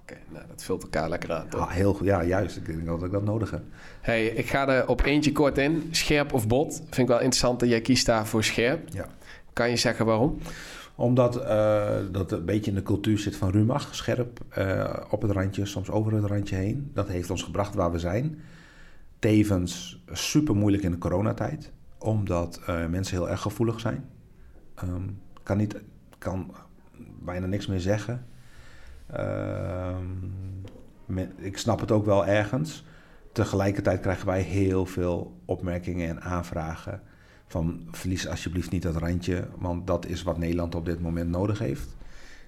[0.05, 1.61] Oké, nou dat vult elkaar lekker aan, toch?
[1.61, 2.07] Ah, heel, goed.
[2.07, 2.57] ja, juist.
[2.57, 3.63] Ik denk dat ik dat nodig heb.
[4.01, 5.89] Hey, ik ga er op eentje kort in.
[5.91, 6.77] Scherp of bot?
[6.77, 8.89] Vind ik wel interessant dat jij kiest daar voor scherp.
[8.93, 9.07] Ja.
[9.53, 10.39] Kan je zeggen waarom?
[10.95, 15.31] Omdat eh, dat een beetje in de cultuur zit van Rumach, scherp, eh, op het
[15.31, 16.91] randje, soms over het randje heen.
[16.95, 18.41] Dat heeft ons gebracht waar we zijn.
[19.19, 24.11] Tevens super moeilijk in de coronatijd, omdat eh, mensen heel erg gevoelig zijn.
[24.75, 25.09] Ehm,
[25.43, 25.77] kan, niet,
[26.19, 26.55] kan
[27.23, 28.27] bijna niks meer zeggen.
[29.07, 30.07] Ehm,
[31.37, 32.85] ik snap het ook wel ergens.
[33.33, 37.03] Tegelijkertijd krijgen wij heel veel opmerkingen en aanvragen
[37.47, 41.59] van verlies alsjeblieft niet dat randje, want dat is wat Nederland op dit moment nodig
[41.59, 41.97] heeft.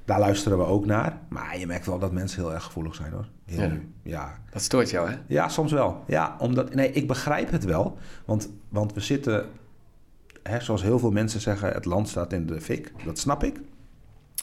[0.04, 3.12] Daar luisteren we ook naar, maar je merkt wel dat mensen heel erg gevoelig zijn
[3.12, 3.28] hoor.
[3.44, 3.78] Heel Ja.
[4.02, 4.38] Ja.
[4.50, 5.16] Dat stoort jou, hè?
[5.26, 6.04] ja, soms wel.
[6.06, 9.46] Ja, omdat, nee, ik begrijp het wel, want, want we zitten,
[10.42, 12.92] hè, zoals heel veel mensen zeggen, het land staat in de fik.
[13.04, 13.60] Dat snap ik.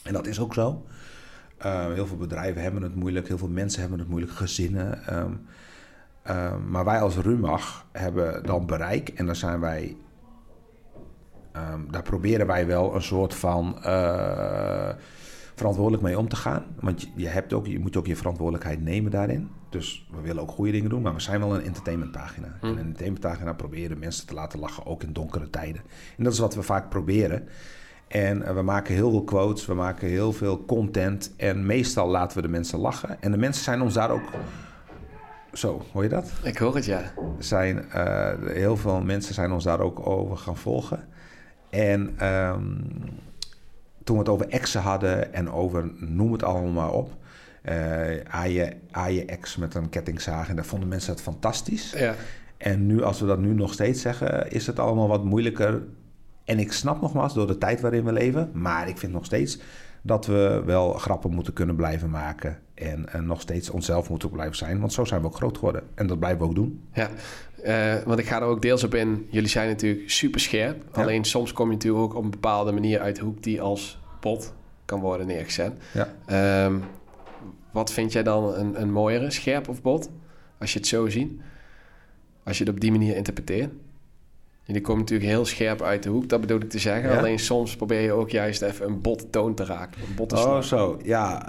[0.02, 0.84] En dat is ook zo.
[1.64, 5.16] Uh, heel veel bedrijven hebben het moeilijk, heel veel mensen hebben het moeilijk, gezinnen.
[5.18, 5.46] Um,
[6.30, 9.96] um, maar wij als Rumach hebben dan bereik en daar zijn wij
[11.56, 14.88] Um, daar proberen wij wel een soort van uh,
[15.54, 16.64] verantwoordelijk mee om te gaan.
[16.80, 19.50] Want je, je, hebt ook, je moet ook je verantwoordelijkheid nemen daarin.
[19.68, 22.56] Dus we willen ook goede dingen doen, maar we zijn wel een entertainmentpagina.
[22.60, 22.66] Hm.
[22.66, 25.82] En een entertainmentpagina proberen mensen te laten lachen, ook in donkere tijden.
[26.16, 27.48] En dat is wat we vaak proberen.
[28.14, 31.32] En uh, we maken heel veel quotes, we maken heel veel content.
[31.36, 33.22] En meestal laten we de mensen lachen.
[33.22, 34.30] En de mensen zijn ons daar ook
[35.52, 36.32] zo, hoor je dat?
[36.42, 37.12] Ik hoor het, ja.
[37.38, 41.08] Zijn, uh, heel veel mensen zijn ons daar ook over gaan volgen.
[41.70, 42.90] En um,
[44.04, 47.10] toen we het over exen hadden en over noem het allemaal maar op.
[47.64, 47.74] Uh,
[48.28, 50.48] aaien, aaien ex met een kettingzaag.
[50.48, 51.92] En daar vonden mensen het fantastisch.
[51.96, 52.14] Ja.
[52.56, 55.82] En nu, als we dat nu nog steeds zeggen, is het allemaal wat moeilijker.
[56.44, 58.50] En ik snap nogmaals door de tijd waarin we leven.
[58.52, 59.58] Maar ik vind nog steeds
[60.02, 62.58] dat we wel grappen moeten kunnen blijven maken.
[62.74, 64.80] En, en nog steeds onszelf moeten blijven zijn.
[64.80, 65.82] Want zo zijn we ook groot geworden.
[65.94, 66.82] En dat blijven we ook doen.
[66.92, 67.10] Ja,
[67.64, 69.26] uh, want ik ga er ook deels op in.
[69.30, 70.84] Jullie zijn natuurlijk super scherp.
[70.94, 71.02] Ja.
[71.02, 74.00] Alleen soms kom je natuurlijk ook op een bepaalde manier uit de hoek die als
[74.20, 74.54] bot
[74.84, 75.72] kan worden neergezet.
[75.92, 76.64] Ja.
[76.66, 76.82] Um,
[77.70, 80.10] wat vind jij dan een, een mooiere, scherp of bot?
[80.58, 81.32] Als je het zo ziet.
[82.42, 83.72] Als je het op die manier interpreteert.
[84.66, 87.10] Jullie komen natuurlijk heel scherp uit de hoek, dat bedoel ik te zeggen.
[87.10, 87.18] Ja?
[87.18, 90.00] Alleen soms probeer je ook juist even een bot toon te raken.
[90.08, 90.98] Een botte Oh, zo.
[91.02, 91.48] Ja.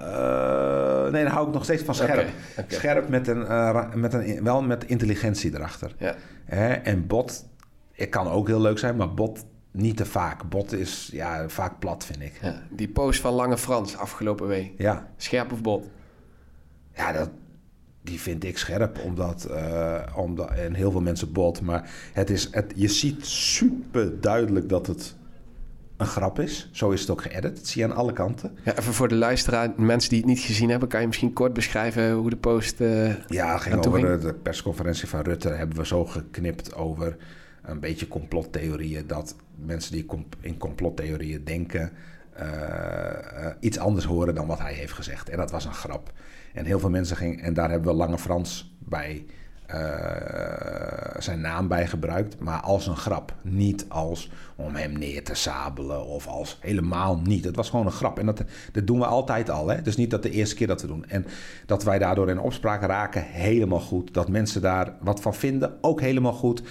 [1.06, 2.28] Uh, nee, dan hou ik nog steeds van scherp.
[2.68, 5.96] Scherp met een, uh, met een, wel met intelligentie erachter.
[5.98, 6.16] Ja.
[6.46, 6.74] Hè?
[6.74, 7.46] En bot,
[7.92, 10.50] het kan ook heel leuk zijn, maar bot niet te vaak.
[10.50, 12.34] Bot is ja, vaak plat, vind ik.
[12.42, 14.72] Ja, Die post van Lange Frans afgelopen week.
[14.78, 15.86] Ja, Scherp of bot?
[16.96, 17.30] ja dat,
[18.06, 20.50] die vind ik scherp, omdat, uh, omdat...
[20.50, 25.16] En heel veel mensen bot, maar het is, het, je ziet super duidelijk dat het
[25.98, 26.70] een grap is.
[26.72, 27.56] Zo is het ook geëdit.
[27.56, 28.58] Dat zie je aan alle kanten.
[28.64, 30.88] Ja, even voor de luisteraar, mensen die het niet gezien hebben...
[30.88, 34.22] kan je misschien kort beschrijven hoe de post uh, Ja, het ging over ging?
[34.22, 35.50] de persconferentie van Rutte.
[35.50, 37.18] Hebben we zo geknipt over
[37.64, 39.08] een beetje complottheorieën.
[39.08, 40.06] Dat mensen die
[40.40, 41.92] in complottheorieën denken...
[42.40, 45.30] Uh, uh, iets anders horen dan wat hij heeft gezegd.
[45.30, 46.12] En dat was een grap.
[46.56, 47.40] En heel veel mensen gingen...
[47.40, 49.26] En daar hebben we Lange Frans bij...
[49.74, 49.82] Uh,
[51.18, 53.34] zijn naam bij gebruikt, maar als een grap.
[53.42, 57.46] Niet als om hem neer te sabelen of als helemaal niet.
[57.46, 58.20] Het was gewoon een grap.
[58.20, 59.68] En dat, dat doen we altijd al.
[59.68, 59.82] Hè?
[59.82, 61.06] Dus niet dat de eerste keer dat we doen.
[61.06, 61.26] En
[61.66, 64.14] dat wij daardoor in opspraak raken, helemaal goed.
[64.14, 66.64] Dat mensen daar wat van vinden, ook helemaal goed.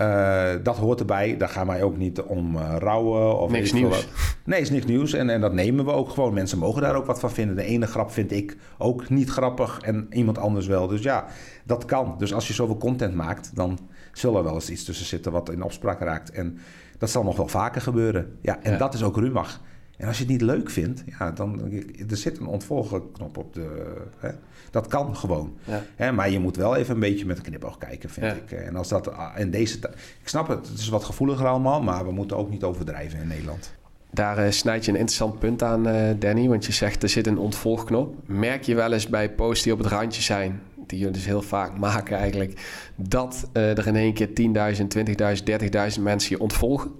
[0.00, 1.36] Uh, dat hoort erbij.
[1.36, 3.38] Daar gaan wij ook niet om uh, rouwen.
[3.38, 3.96] Of niks nieuws.
[3.96, 4.08] Wat.
[4.44, 5.12] Nee, is niks nieuws.
[5.12, 6.34] En, en dat nemen we ook gewoon.
[6.34, 7.56] Mensen mogen daar ook wat van vinden.
[7.56, 10.86] De ene grap vind ik ook niet grappig en iemand anders wel.
[10.86, 11.26] Dus ja,
[11.64, 12.14] dat kan.
[12.18, 13.78] Dus als je zoveel content maakt, dan
[14.12, 16.30] zal er wel eens iets tussen zitten wat in opspraak raakt.
[16.30, 16.58] En
[16.98, 18.38] dat zal nog wel vaker gebeuren.
[18.42, 19.60] Ja, en dat is ook Rumach.
[19.96, 21.60] En als je het niet leuk vindt, ja, dan
[22.08, 23.94] er zit een ontvolgen knop op de.
[24.18, 24.30] Hè?
[24.70, 25.56] Dat kan gewoon.
[25.64, 25.82] Ja.
[25.96, 26.12] Hè?
[26.12, 28.52] Maar je moet wel even een beetje met een knipoog kijken, vind ik.
[28.52, 29.78] En als dat in deze.
[30.22, 33.28] Ik snap het, het is wat gevoeliger allemaal, maar we moeten ook niet overdrijven in
[33.28, 33.72] Nederland.
[34.10, 36.48] Daar uh, snijd je een interessant punt aan, uh, Danny.
[36.48, 38.14] Want je zegt er zit een ontvolgknop.
[38.26, 41.42] Merk je wel eens bij posts die op het randje zijn, die jullie dus heel
[41.42, 42.60] vaak maken eigenlijk,
[42.96, 44.32] dat uh, er in één keer 10.000,
[44.74, 46.90] 20.000, 30.000 mensen je ontvolgen?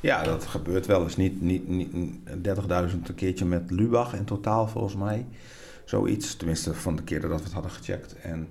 [0.00, 1.16] Ja, dat gebeurt wel eens.
[1.16, 1.92] Niet, niet, niet
[2.42, 2.54] 30.000
[3.06, 5.26] een keertje met Lubach in totaal volgens mij.
[5.84, 6.36] Zoiets.
[6.36, 8.16] Tenminste, van de keren dat we het hadden gecheckt.
[8.18, 8.48] En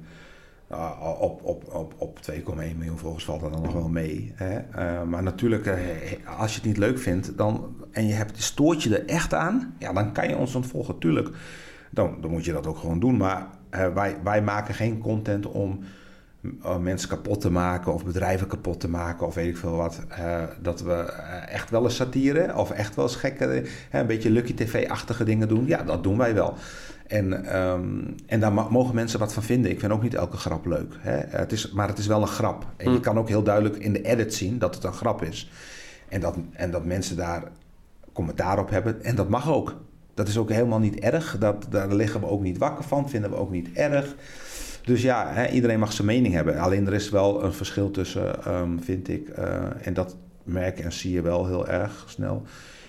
[0.72, 4.32] uh, op, op, op, op 2,1 miljoen volgens valt dat dan nog wel mee.
[4.36, 4.60] Hè?
[4.60, 5.74] Uh, maar natuurlijk, uh,
[6.40, 9.76] als je het niet leuk vindt dan, en je hebt, stoort je er echt aan,
[9.80, 10.98] ja, dan kan je ons ontvolgen.
[10.98, 11.30] Tuurlijk,
[11.90, 13.18] dan, dan moet je dat ook gewoon doen.
[13.18, 15.80] Maar wij, wij maken geen content om
[16.80, 20.00] mensen kapot te maken of bedrijven kapot te maken of weet ik veel wat.
[20.20, 20.94] Uh, dat we
[21.50, 25.66] echt wel eens satire of echt wel eens gekke, een beetje Lucky TV-achtige dingen doen.
[25.66, 26.54] Ja, dat doen wij wel.
[27.08, 29.72] En, um, en daar mogen mensen wat van vinden.
[29.72, 30.94] Ik vind ook niet elke grap leuk.
[31.00, 31.38] Hè?
[31.38, 32.66] Het is, maar het is wel een grap.
[32.78, 33.02] En je hmm.
[33.02, 35.52] kan ook heel duidelijk in de edit zien dat het een grap is.
[36.10, 37.44] En dat, en dat mensen daar
[38.14, 39.04] commentaar op hebben.
[39.04, 39.76] En dat mag ook.
[40.14, 41.38] Dat is ook helemaal niet erg.
[41.38, 43.10] Dat, daar liggen we ook niet wakker van.
[43.10, 44.16] Vinden we ook niet erg.
[44.88, 46.60] Dus ja, hè, iedereen mag zijn mening hebben.
[46.60, 50.92] Alleen er is wel een verschil tussen, um, vind ik, uh, en dat merk en
[50.92, 52.44] zie je wel heel erg snel,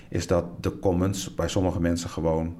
[0.08, 2.56] is dat de comments bij sommige mensen gewoon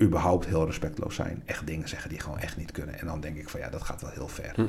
[0.00, 1.42] überhaupt heel respectloos zijn.
[1.44, 2.98] Echt dingen zeggen die gewoon echt niet kunnen.
[2.98, 4.52] En dan denk ik van ja, dat gaat wel heel ver.
[4.54, 4.66] Hm.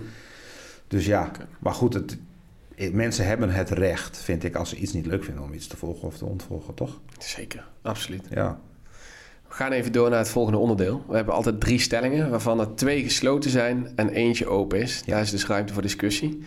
[0.87, 2.17] Dus ja, maar goed, het,
[2.93, 5.77] mensen hebben het recht, vind ik, als ze iets niet leuk vinden om iets te
[5.77, 6.99] volgen of te ontvolgen, toch?
[7.17, 8.27] Zeker, absoluut.
[8.29, 8.59] Ja.
[9.51, 11.03] We gaan even door naar het volgende onderdeel.
[11.07, 15.03] We hebben altijd drie stellingen, waarvan er twee gesloten zijn en eentje open is.
[15.05, 16.43] Daar is dus ruimte voor discussie.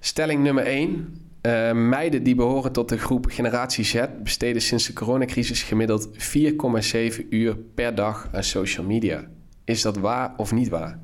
[0.00, 1.20] Stelling nummer één.
[1.42, 7.28] Uh, meiden die behoren tot de groep Generatie Z besteden sinds de coronacrisis gemiddeld 4,7
[7.30, 9.24] uur per dag aan social media.
[9.64, 10.98] Is dat waar of niet waar?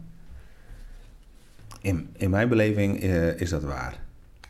[1.80, 4.00] In, in mijn beleving uh, is dat waar.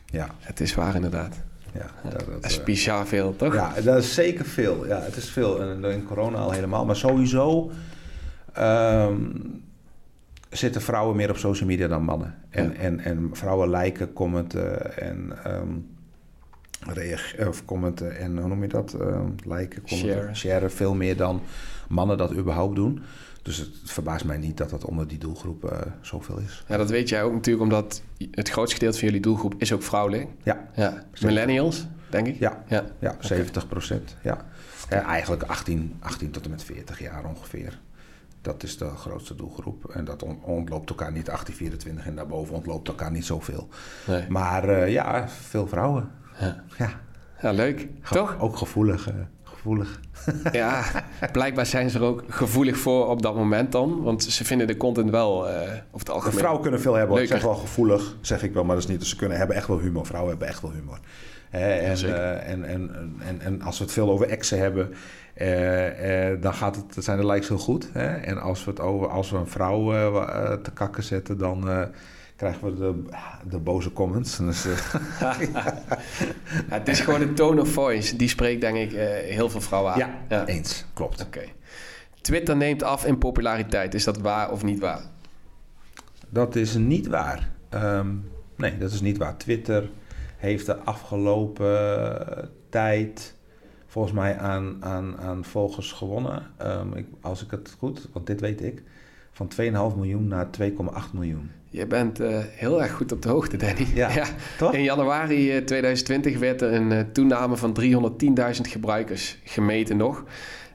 [0.05, 0.35] Ja.
[0.39, 1.43] Het is waar inderdaad.
[1.73, 3.53] Ja, dat, dat, is bizar veel, toch?
[3.53, 4.87] Ja, dat is zeker veel.
[4.87, 5.61] Ja, het is veel.
[5.61, 6.85] En in corona al helemaal.
[6.85, 7.71] Maar sowieso
[8.59, 9.63] um,
[10.49, 12.35] zitten vrouwen meer op social media dan mannen.
[12.49, 12.73] En, ja.
[12.73, 15.87] en, en vrouwen lijken, commenten en um,
[16.79, 18.93] reageren, of commenten en hoe noem je dat?
[19.01, 21.41] Um, liken, commenten, sharen veel meer dan
[21.87, 23.03] mannen dat überhaupt doen.
[23.43, 26.63] Dus het verbaast mij niet dat dat onder die doelgroep uh, zoveel is.
[26.67, 28.01] Ja, dat weet jij ook natuurlijk, omdat
[28.31, 30.27] het grootste gedeelte van jullie doelgroep is ook vrouwelijk.
[30.43, 30.67] Ja.
[30.75, 31.03] ja.
[31.21, 32.39] Millennials, denk ik?
[32.39, 32.85] Ja, ja.
[32.99, 34.15] ja 70 procent.
[34.21, 34.45] Ja.
[34.89, 37.79] eigenlijk 18, 18 tot en met 40 jaar ongeveer.
[38.41, 39.89] Dat is de grootste doelgroep.
[39.89, 43.67] En dat ontloopt elkaar niet 18, 24 en daarboven ontloopt elkaar niet zoveel.
[44.07, 44.25] Nee.
[44.29, 46.11] Maar uh, ja, veel vrouwen.
[46.39, 46.89] Ja, ja.
[47.41, 47.87] ja leuk.
[48.01, 48.39] Ge Toch?
[48.39, 49.09] Ook gevoelig.
[49.65, 49.99] Uh, gevoelig.
[50.51, 50.83] ja,
[51.31, 54.03] blijkbaar zijn ze er ook gevoelig voor op dat moment dan.
[54.03, 55.55] Want ze vinden de content wel, uh,
[55.91, 56.37] of het algemeen...
[56.37, 57.21] Vrouwen kunnen veel hebben.
[57.21, 58.63] Ik zeg wel gevoelig, zeg ik wel.
[58.63, 58.99] Maar dat is niet.
[58.99, 60.05] Dus ze kunnen hebben echt wel humor.
[60.05, 60.99] Vrouwen hebben echt wel humor.
[61.49, 64.93] En, uh, en, en, en, en, als we het veel over exen hebben,
[65.37, 67.89] uh, uh, dan gaat het, zijn de likes heel goed.
[67.93, 68.07] Hè?
[68.07, 69.91] En als we, het over, als we een vrouw
[70.61, 71.89] te kakken zetten, dan
[72.43, 73.03] krijgen we de,
[73.49, 74.37] de boze comments.
[74.37, 74.63] Dus,
[75.19, 75.35] ja,
[76.69, 78.15] het is gewoon een tone of voice.
[78.15, 78.91] Die spreekt denk ik
[79.29, 79.99] heel veel vrouwen aan.
[79.99, 80.45] Ja, ja.
[80.45, 80.85] eens.
[80.93, 81.21] Klopt.
[81.21, 81.37] Oké.
[81.37, 81.53] Okay.
[82.21, 83.93] Twitter neemt af in populariteit.
[83.93, 85.01] Is dat waar of niet waar?
[86.29, 87.49] Dat is niet waar.
[87.73, 89.37] Um, nee, dat is niet waar.
[89.37, 89.89] Twitter
[90.37, 93.35] heeft de afgelopen tijd
[93.87, 96.43] volgens mij aan, aan, aan volgers gewonnen.
[96.61, 98.83] Um, ik, als ik het goed, want dit weet ik,
[99.31, 99.61] van 2,5
[99.95, 100.71] miljoen naar 2,8
[101.13, 101.51] miljoen.
[101.73, 103.87] Je bent uh, heel erg goed op de hoogte, Danny.
[103.93, 104.25] Ja, ja.
[104.57, 104.73] toch?
[104.73, 110.23] In januari 2020 werd er een uh, toename van 310.000 gebruikers gemeten nog.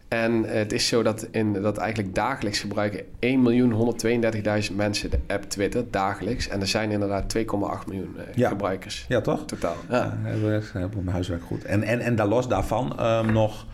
[0.09, 3.05] En het is zo dat, in, dat eigenlijk dagelijks gebruiken
[4.71, 6.49] 1.132.000 mensen de app Twitter, dagelijks.
[6.49, 7.45] En er zijn inderdaad 2,8
[7.87, 8.49] miljoen uh, ja.
[8.49, 9.05] gebruikers.
[9.09, 9.47] Ja, toch?
[9.47, 9.77] Totaal.
[9.89, 11.65] Ja, ja hebben we mijn huiswerk goed.
[11.65, 13.67] En, en, en daar los daarvan um, nog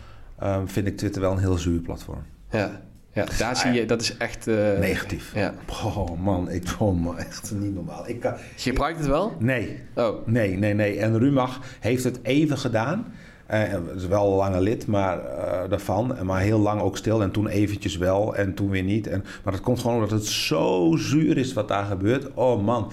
[0.42, 2.22] um, vind ik Twitter wel een heel zuur platform.
[2.50, 2.80] Ja,
[3.14, 4.48] ja daar zie je, dat is echt...
[4.48, 5.34] Uh, Negatief.
[5.34, 5.54] Ja.
[5.84, 8.08] Oh man, ik vond me echt niet normaal.
[8.08, 9.36] Ik kan, je gebruikt het wel?
[9.38, 9.78] Nee.
[9.94, 10.26] Oh.
[10.26, 10.98] Nee, nee, nee.
[10.98, 13.12] En Rumach heeft het even gedaan...
[13.50, 16.16] Uh, het is wel een lange lid maar, uh, daarvan.
[16.22, 17.22] Maar heel lang ook stil.
[17.22, 19.06] En toen eventjes wel en toen weer niet.
[19.06, 22.34] En, maar dat komt gewoon omdat het zo zuur is wat daar gebeurt.
[22.34, 22.92] Oh man.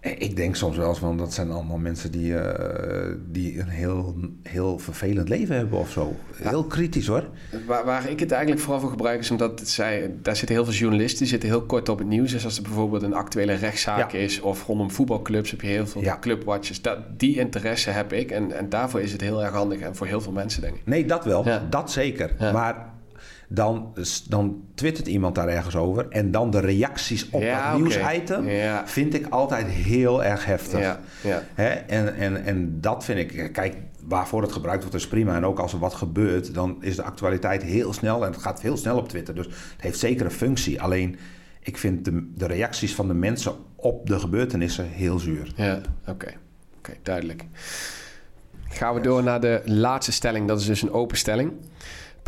[0.00, 2.42] Ik denk soms wel eens van dat zijn allemaal mensen die, uh,
[3.26, 6.16] die een heel, heel vervelend leven hebben of zo.
[6.32, 7.24] Heel kritisch hoor.
[7.66, 10.74] Waar, waar, ik het eigenlijk vooral voor gebruik is omdat zij, daar zitten heel veel
[10.74, 12.32] journalisten, die zitten heel kort op het nieuws.
[12.32, 16.02] Dus als er bijvoorbeeld een actuele rechtszaak is of rondom voetbalclubs heb je heel veel
[16.02, 16.18] ja.
[16.18, 16.82] clubwatches.
[16.82, 20.06] Dat, die interesse heb ik en, en daarvoor is het heel erg handig en voor
[20.06, 20.82] heel veel mensen denk ik.
[20.84, 21.44] Nee, dat wel.
[21.70, 22.34] Dat zeker.
[22.38, 22.96] Maar
[23.48, 23.94] dan,
[24.28, 26.08] dan twittert iemand daar ergens over.
[26.08, 28.48] En dan de reacties op ja, dat nieuwsitem
[28.84, 30.80] vind ik altijd heel erg heftig.
[30.80, 31.00] Ja,
[31.54, 31.68] Hè?
[31.68, 35.36] En, en, en dat vind ik, kijk, waarvoor het gebruikt wordt is prima.
[35.36, 38.24] En ook als er wat gebeurt, dan is de actualiteit heel snel.
[38.24, 39.34] En het gaat veel snel op Twitter.
[39.34, 40.82] Dus het heeft zeker een functie.
[40.82, 41.18] Alleen,
[41.60, 45.52] ik vind de, de reacties van de mensen op de gebeurtenissen heel zuur.
[45.56, 46.32] Ja, oké.
[46.78, 47.44] Oké, duidelijk.
[48.68, 50.48] Gaan we door naar de laatste stelling.
[50.48, 51.52] Dat is dus een open stelling.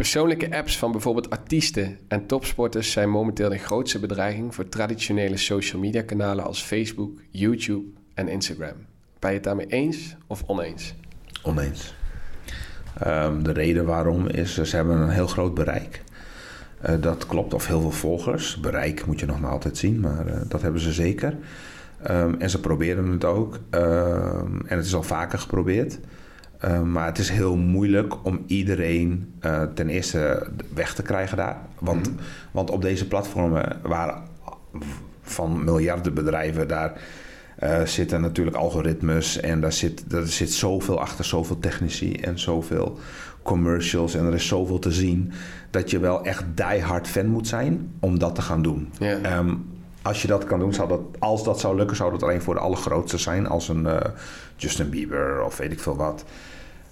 [0.00, 5.80] Persoonlijke apps van bijvoorbeeld artiesten en topsporters zijn momenteel de grootste bedreiging voor traditionele social
[5.80, 7.84] media kanalen als Facebook, YouTube
[8.14, 8.74] en Instagram.
[9.18, 10.94] Ben je het daarmee eens of oneens?
[11.42, 11.94] Oneens.
[13.06, 16.02] Um, de reden waarom is, ze hebben een heel groot bereik.
[16.88, 18.60] Uh, dat klopt, of heel veel volgers.
[18.60, 21.36] Bereik moet je nog maar altijd zien, maar uh, dat hebben ze zeker.
[22.10, 23.58] Um, en ze proberen het ook.
[23.70, 25.98] Um, en het is al vaker geprobeerd.
[26.64, 31.56] Uh, maar het is heel moeilijk om iedereen uh, ten eerste weg te krijgen daar.
[31.78, 32.16] Want, mm.
[32.50, 34.22] want op deze platformen waar
[35.22, 37.00] van miljarden bedrijven daar
[37.62, 42.98] uh, zitten natuurlijk algoritmes en daar zit, er zit zoveel achter, zoveel technici en zoveel
[43.42, 45.32] commercials en er is zoveel te zien
[45.70, 48.92] dat je wel echt diehard fan moet zijn om dat te gaan doen.
[48.98, 49.38] Yeah.
[49.38, 49.64] Um,
[50.02, 52.54] als je dat kan doen, zou dat, als dat zou lukken, zou dat alleen voor
[52.54, 53.96] de allergrootste zijn, als een uh,
[54.56, 56.24] Justin Bieber of weet ik veel wat.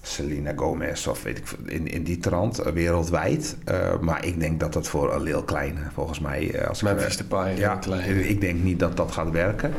[0.03, 3.57] Selena Gomez of weet ik in, in die trant uh, wereldwijd.
[3.69, 6.67] Uh, maar ik denk dat dat voor een heel klein, volgens mij.
[6.69, 8.29] Als Memphis Depay, ja, klein.
[8.29, 9.73] Ik denk niet dat dat gaat werken.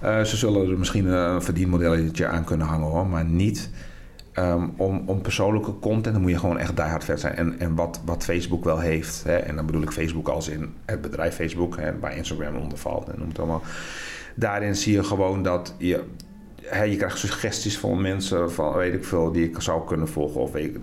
[0.00, 3.70] ze zullen er misschien een verdienmodelletje aan kunnen hangen hoor, maar niet
[4.38, 6.14] um, om, om persoonlijke content.
[6.14, 7.34] Dan moet je gewoon echt diehard vet zijn.
[7.34, 10.74] En, en wat, wat Facebook wel heeft, hè, en dan bedoel ik Facebook als in
[10.84, 13.62] het bedrijf Facebook, hè, waar Instagram onder valt en noem het allemaal.
[14.34, 16.04] Daarin zie je gewoon dat je
[16.70, 20.40] je krijgt suggesties van mensen van weet ik veel die ik zou kunnen volgen.
[20.40, 20.78] Of weet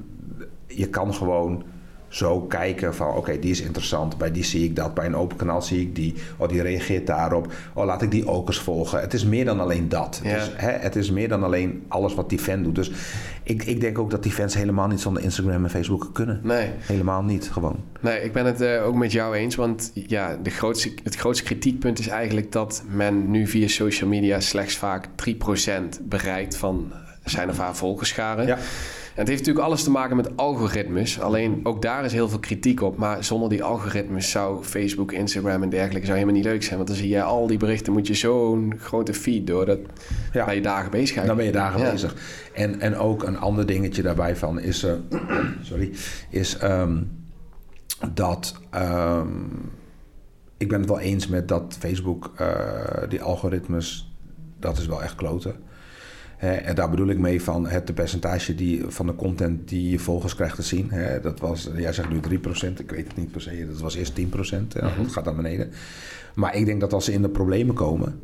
[0.68, 1.64] je kan gewoon
[2.12, 4.17] zo kijken van oké, die is interessant.
[4.17, 4.93] Bij die zie ik dat.
[4.93, 6.13] Bij een open kanaal zie ik die.
[6.38, 7.54] Oh, die reageert daarop.
[7.74, 9.00] Oh, laat ik die ook eens volgen.
[9.00, 10.21] Het is meer dan alleen dat.
[10.24, 10.36] Ja.
[10.36, 12.76] Dus, hè, het is meer dan alleen alles wat die fan doet.
[12.76, 12.91] Dus
[13.43, 16.39] ik, ik denk ook dat die fans helemaal niet zonder Instagram en Facebook kunnen.
[16.43, 16.69] Nee.
[16.80, 17.80] Helemaal niet, gewoon.
[18.00, 19.56] Nee, ik ben het uh, ook met jou eens.
[19.56, 24.39] Want ja, de grootste, het grootste kritiekpunt is eigenlijk dat men nu via social media
[24.39, 26.91] slechts vaak 3% bereikt van
[27.24, 28.45] zijn of haar volgerscharen.
[28.45, 28.58] Ja
[29.15, 31.19] het heeft natuurlijk alles te maken met algoritmes.
[31.19, 32.97] Alleen ook daar is heel veel kritiek op.
[32.97, 36.76] Maar zonder die algoritmes zou Facebook, Instagram en dergelijke zou helemaal niet leuk zijn.
[36.76, 39.65] Want dan zie je al die berichten, moet je zo'n grote feed door.
[39.65, 39.80] Dat
[40.34, 40.45] ja.
[40.45, 42.15] ben je dagen bezig Dan ben je dagen bezig.
[42.54, 44.93] En, en ook een ander dingetje daarbij van is, uh,
[45.62, 45.91] sorry,
[46.30, 47.12] is um,
[48.13, 48.56] dat.
[48.76, 49.50] Um,
[50.58, 52.47] ik ben het wel eens met dat Facebook, uh,
[53.10, 54.13] die algoritmes,
[54.60, 55.56] dat is wel echt kloten
[56.42, 60.36] en daar bedoel ik mee van het percentage die, van de content die je volgers
[60.36, 60.92] krijgt te zien.
[61.22, 62.20] dat was, jij zegt nu 3%,
[62.78, 64.24] ik weet het niet per se, dat was eerst 10%.
[64.24, 65.72] Mm Dat gaat naar beneden.
[66.34, 68.20] Maar ik denk dat als ze in de problemen komen,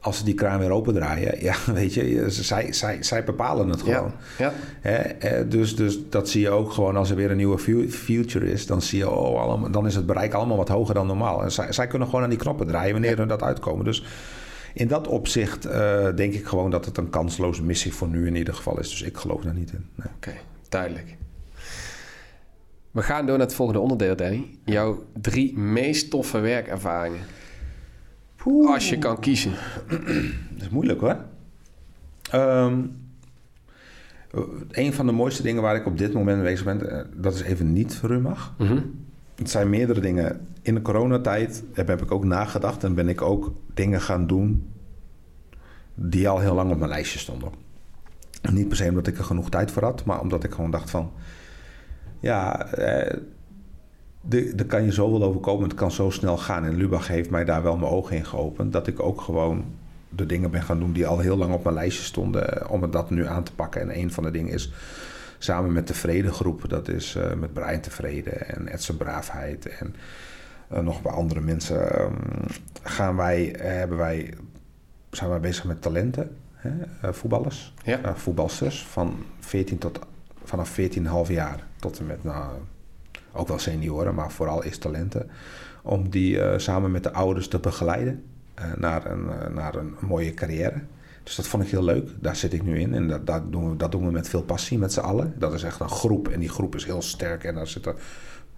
[0.00, 4.12] als ze die kraan weer opendraaien, ja, weet je, zij, zij, zij bepalen het gewoon.
[4.38, 5.42] Ja, ja.
[5.42, 8.82] dus, dus dat zie je ook gewoon als er weer een nieuwe future is, dan
[8.82, 11.42] zie je, oh, allemaal, dan is het bereik allemaal wat hoger dan normaal.
[11.42, 13.84] En zij, zij kunnen gewoon aan die knoppen draaien wanneer er dat uitkomen.
[13.84, 14.04] Dus
[14.78, 18.36] in dat opzicht uh, denk ik gewoon dat het een kansloze missie voor nu in
[18.36, 18.90] ieder geval is.
[18.90, 19.86] Dus ik geloof daar niet in.
[19.94, 20.08] Nee.
[20.16, 20.32] Oké,
[20.68, 21.16] duidelijk.
[22.90, 24.58] We gaan door naar het volgende onderdeel, Danny.
[24.64, 27.20] Jouw drie meest toffe werkervaringen.
[28.36, 28.72] Poeh.
[28.72, 29.52] Als je kan kiezen.
[30.50, 31.24] Dat is moeilijk hoor.
[32.34, 32.96] Um,
[34.70, 37.42] een van de mooiste dingen waar ik op dit moment bezig ben, eh, dat is
[37.42, 38.54] even niet Rumach.
[38.58, 39.06] Mm -hmm.
[39.38, 40.46] Het zijn meerdere dingen.
[40.62, 44.72] In de coronatijd heb, heb ik ook nagedacht en ben ik ook dingen gaan doen
[45.94, 47.50] die al heel lang op mijn lijstje stonden.
[48.52, 50.90] Niet per se omdat ik er genoeg tijd voor had, maar omdat ik gewoon dacht
[50.90, 51.10] van...
[52.20, 53.22] Ja, eh,
[54.56, 56.64] er kan je zoveel overkomen, het kan zo snel gaan.
[56.64, 58.72] En Lubach heeft mij daar wel mijn ogen in geopend...
[58.72, 59.64] dat ik ook gewoon
[60.08, 62.60] de dingen ben gaan doen die al heel lang op mijn lijstje stonden...
[62.60, 63.80] Eh, om het dat nu aan te pakken.
[63.80, 64.72] En een van de dingen is
[65.38, 66.68] samen met de Vredegroep.
[66.68, 69.94] Dat is uh, met Brian Tevreden en Edson Braafheid en
[70.72, 72.00] uh, nog een paar andere mensen.
[72.00, 72.16] Um,
[72.82, 74.34] gaan wij, uh, hebben wij,
[75.10, 76.70] zijn wij bezig met talenten, hè?
[77.12, 78.16] voetballers, ja.
[78.16, 79.98] voetbalsters van 14 tot,
[80.44, 82.52] vanaf 14,5 jaar tot en met nou,
[83.32, 85.30] ook wel senioren, maar vooral is talenten.
[85.82, 88.24] Om die samen met de ouders te begeleiden.
[88.76, 90.80] naar, een, naar een mooie carrière.
[91.28, 92.08] Dus dat vond ik heel leuk.
[92.20, 92.94] Daar zit ik nu in.
[92.94, 95.34] En dat, dat, doen, we, dat doen we met veel passie met z'n allen.
[95.38, 96.28] Dat is echt een groep.
[96.28, 97.44] En die groep is heel sterk.
[97.44, 97.94] En daar zitten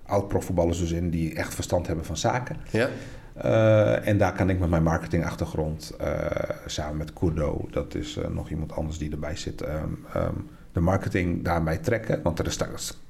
[0.06, 2.56] oud-profvoetballers dus in die echt verstand hebben van zaken.
[2.70, 2.88] Ja.
[3.44, 6.06] Uh, en daar kan ik met mijn marketingachtergrond uh,
[6.66, 10.80] samen met Kudo, dat is uh, nog iemand anders die erbij zit, um, um, de
[10.80, 12.22] marketing daarbij trekken.
[12.22, 12.58] Want er is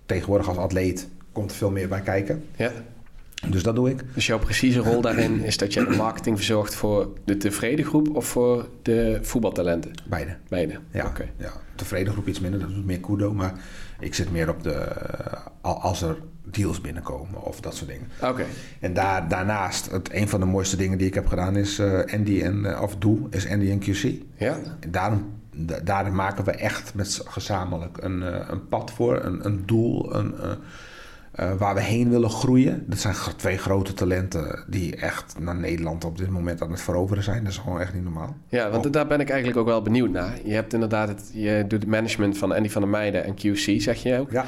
[0.06, 2.44] tegenwoordig als atleet komt er veel meer bij kijken.
[2.56, 2.70] Ja.
[3.48, 4.04] Dus dat doe ik.
[4.14, 8.16] Dus jouw precieze rol daarin is dat je de marketing verzorgt voor de tevreden groep
[8.16, 9.90] of voor de voetbaltalenten?
[10.08, 10.36] Beide.
[10.48, 11.06] Beide, ja.
[11.06, 11.32] Okay.
[11.36, 11.52] ja.
[11.74, 13.34] Tevreden groep iets minder, dat doet meer Kudo.
[13.34, 13.52] Maar
[14.00, 14.88] ik zit meer op de...
[15.60, 18.08] als er deals binnenkomen of dat soort dingen.
[18.22, 18.44] Oké.
[18.80, 22.00] En daar, daarnaast, het, een van de mooiste dingen die ik heb gedaan is uh,
[22.12, 22.64] Andy en...
[22.64, 24.22] Uh, of doe, is Andy en QC.
[24.36, 24.58] Ja.
[24.80, 25.32] En daarom,
[25.82, 30.34] daarin maken we echt met gezamenlijk een, uh, een pad voor, een, een doel, een...
[31.40, 32.84] Uh, waar we heen willen groeien.
[32.86, 37.22] Dat zijn twee grote talenten die echt naar Nederland op dit moment aan het veroveren
[37.22, 37.42] zijn.
[37.44, 38.36] Dat is gewoon echt niet normaal.
[38.48, 38.92] Ja, want oh.
[38.92, 40.38] daar ben ik eigenlijk ook wel benieuwd naar.
[40.44, 43.80] Je hebt inderdaad het, je doet het management van Andy van der Meijden en QC,
[43.80, 44.30] zeg je ook.
[44.30, 44.46] Ja.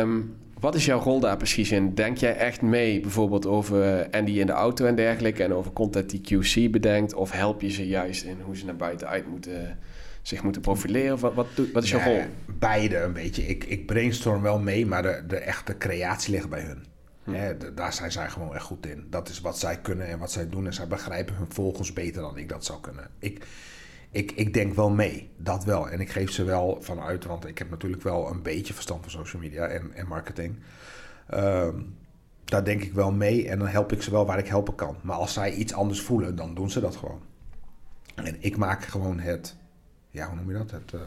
[0.00, 1.94] Um, wat is jouw rol daar precies in?
[1.94, 6.10] Denk jij echt mee bijvoorbeeld over Andy in de auto en dergelijke en over content
[6.10, 7.14] die QC bedenkt?
[7.14, 9.78] Of help je ze juist in hoe ze naar buiten uit moeten,
[10.22, 11.18] zich moeten profileren?
[11.18, 12.22] Wat, wat, wat is jouw rol?
[12.58, 13.46] Beide een beetje.
[13.46, 16.84] Ik, ik brainstorm wel mee, maar de, de echte creatie ligt bij hun.
[17.24, 17.58] Hm.
[17.58, 19.06] De, daar zijn zij gewoon echt goed in.
[19.10, 20.66] Dat is wat zij kunnen en wat zij doen.
[20.66, 23.10] En zij begrijpen hun volgers beter dan ik dat zou kunnen.
[23.18, 23.46] Ik,
[24.10, 25.88] ik, ik denk wel mee, dat wel.
[25.88, 29.10] En ik geef ze wel vanuit, want ik heb natuurlijk wel een beetje verstand van
[29.10, 30.58] social media en, en marketing.
[31.34, 31.96] Um,
[32.44, 34.96] daar denk ik wel mee en dan help ik ze wel waar ik helpen kan.
[35.02, 37.22] Maar als zij iets anders voelen, dan doen ze dat gewoon.
[38.14, 39.56] En ik maak gewoon het,
[40.12, 40.70] ja, hoe noem je dat?
[40.70, 41.00] Het, uh,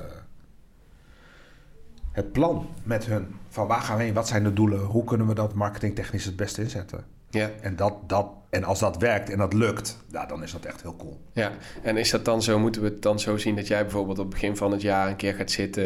[2.11, 3.35] het plan met hun.
[3.49, 4.13] Van waar gaan we heen?
[4.13, 4.79] Wat zijn de doelen?
[4.79, 7.05] Hoe kunnen we dat marketingtechnisch het beste inzetten?
[7.29, 7.49] Ja.
[7.61, 9.97] En, dat, dat, en als dat werkt en dat lukt,
[10.27, 11.21] dan is dat echt heel cool.
[11.31, 11.51] Ja,
[11.81, 14.25] en is dat dan zo, moeten we het dan zo zien dat jij bijvoorbeeld op
[14.25, 15.85] het begin van het jaar een keer gaat zitten,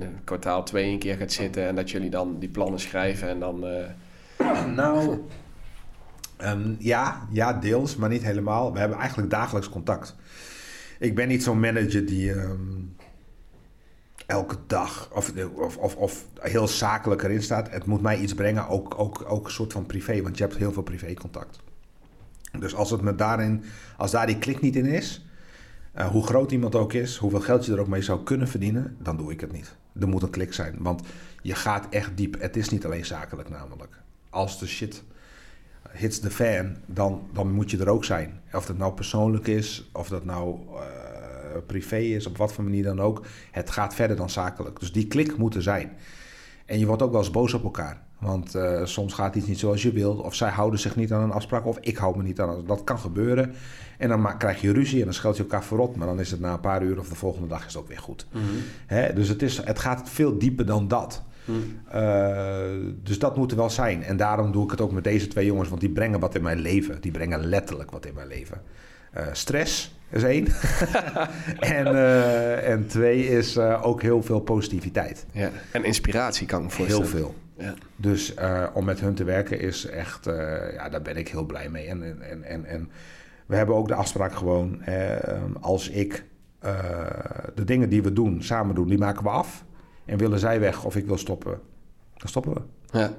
[0.00, 3.40] uh, kwartaal twee een keer gaat zitten en dat jullie dan die plannen schrijven en
[3.40, 3.64] dan...
[3.64, 3.84] Uh...
[4.74, 5.18] Nou,
[6.44, 8.72] um, ja, ja, deels, maar niet helemaal.
[8.72, 10.16] We hebben eigenlijk dagelijks contact.
[11.00, 12.30] Ik ben niet zo'n manager die...
[12.30, 12.96] Um,
[14.26, 17.70] elke dag of, of, of, of, heel zakelijk erin staat.
[17.70, 20.56] Het moet mij iets brengen, ook, ook, ook een soort van privé, want je hebt
[20.56, 21.60] heel veel privécontact.
[22.58, 23.64] Dus als, het me daarin,
[23.96, 25.24] als daar die klik niet in is,
[25.96, 28.96] uh, hoe groot iemand ook is, hoeveel geld je er ook mee zou kunnen verdienen,
[28.98, 29.76] dan doe ik het niet.
[30.00, 31.02] Er moet een klik zijn, want
[31.42, 32.40] je gaat echt diep.
[32.40, 34.02] Het is niet alleen zakelijk namelijk.
[34.30, 35.02] Als de shit
[35.92, 38.40] hits the fan, dan, dan moet je er ook zijn.
[38.52, 40.58] Of dat nou persoonlijk is, of dat nou...
[40.72, 40.78] Uh,
[41.66, 43.24] privé is, op wat voor manier dan ook.
[43.50, 44.80] Het gaat verder dan zakelijk.
[44.80, 45.90] Dus die klik moet er zijn.
[46.66, 48.02] En je wordt ook wel eens boos op elkaar.
[48.18, 50.20] Want uh, soms gaat iets niet zoals je wilt.
[50.20, 51.66] Of zij houden zich niet aan een afspraak.
[51.66, 52.64] Of ik hou me niet aan.
[52.66, 53.54] Dat kan gebeuren.
[53.98, 55.96] En dan krijg je ruzie en dan scheld je elkaar verrot.
[55.96, 57.88] Maar dan is het na een paar uur of de volgende dag is het ook
[57.88, 58.26] weer goed.
[58.32, 58.62] Mm -hmm.
[58.86, 59.12] Hè?
[59.12, 61.22] Dus het, is, het gaat veel dieper dan dat.
[61.94, 62.58] Uh,
[63.02, 64.02] dus dat moet er wel zijn.
[64.02, 65.68] En daarom doe ik het ook met deze twee jongens.
[65.68, 67.00] Want die brengen wat in mijn leven.
[67.00, 68.62] Die brengen letterlijk wat in mijn leven.
[69.16, 70.46] Uh, stress is één.
[71.76, 75.26] en, uh, en twee is ook heel veel positiviteit.
[75.32, 75.50] Ja.
[75.72, 77.02] En inspiratie kan ik me voorstellen.
[77.02, 77.34] Heel veel.
[77.56, 77.74] Ja.
[77.96, 78.34] Dus
[78.74, 80.24] om met hun te werken is echt,
[80.74, 81.86] ja, daar ben ik heel blij mee.
[81.86, 82.90] En, en, en, en
[83.46, 84.82] we hebben ook de afspraak gewoon,
[85.60, 86.24] als ik
[87.54, 89.64] de dingen die we doen, samen doen, die maken we af.
[90.10, 91.60] En willen zij weg of ik wil stoppen,
[92.16, 92.60] dan stoppen we.
[92.98, 93.04] Ja.
[93.06, 93.14] Oké,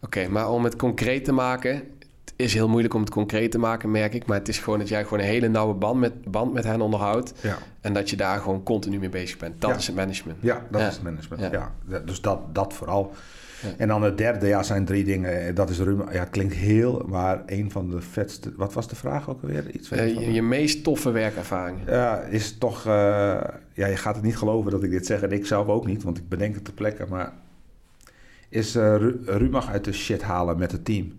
[0.00, 1.82] okay, maar om het concreet te maken,
[2.36, 4.26] is heel moeilijk om het concreet te maken, merk ik.
[4.26, 6.80] Maar het is gewoon dat jij gewoon een hele nauwe band met, band met hen
[6.80, 7.32] onderhoudt.
[7.40, 7.58] Ja.
[7.80, 9.60] En dat je daar gewoon continu mee bezig bent.
[9.60, 9.76] Dat ja.
[9.76, 10.38] is het management.
[10.40, 10.86] Ja, dat Ja.
[10.86, 11.52] is het management.
[11.52, 11.72] Ja.
[12.04, 13.12] Dus dat, dat vooral.
[13.62, 13.68] Ja.
[13.76, 15.54] En dan het derde, ja, zijn drie dingen.
[15.54, 16.12] Dat is Ruma.
[16.12, 18.52] Ja, het klinkt heel, maar een van de vetste...
[18.56, 19.70] Wat was de vraag ook alweer?
[19.70, 21.78] Iets Eh, je, je meest toffe werkervaring.
[21.86, 22.86] Ja, is toch...
[22.86, 22.92] eh,
[23.72, 25.20] ja, je gaat het niet geloven dat ik dit zeg.
[25.22, 27.06] En ik zelf ook niet, want ik bedenk het ter plekke.
[27.08, 27.32] Maar
[28.48, 31.12] is eh Ru- Rumach uit de shit halen met het team.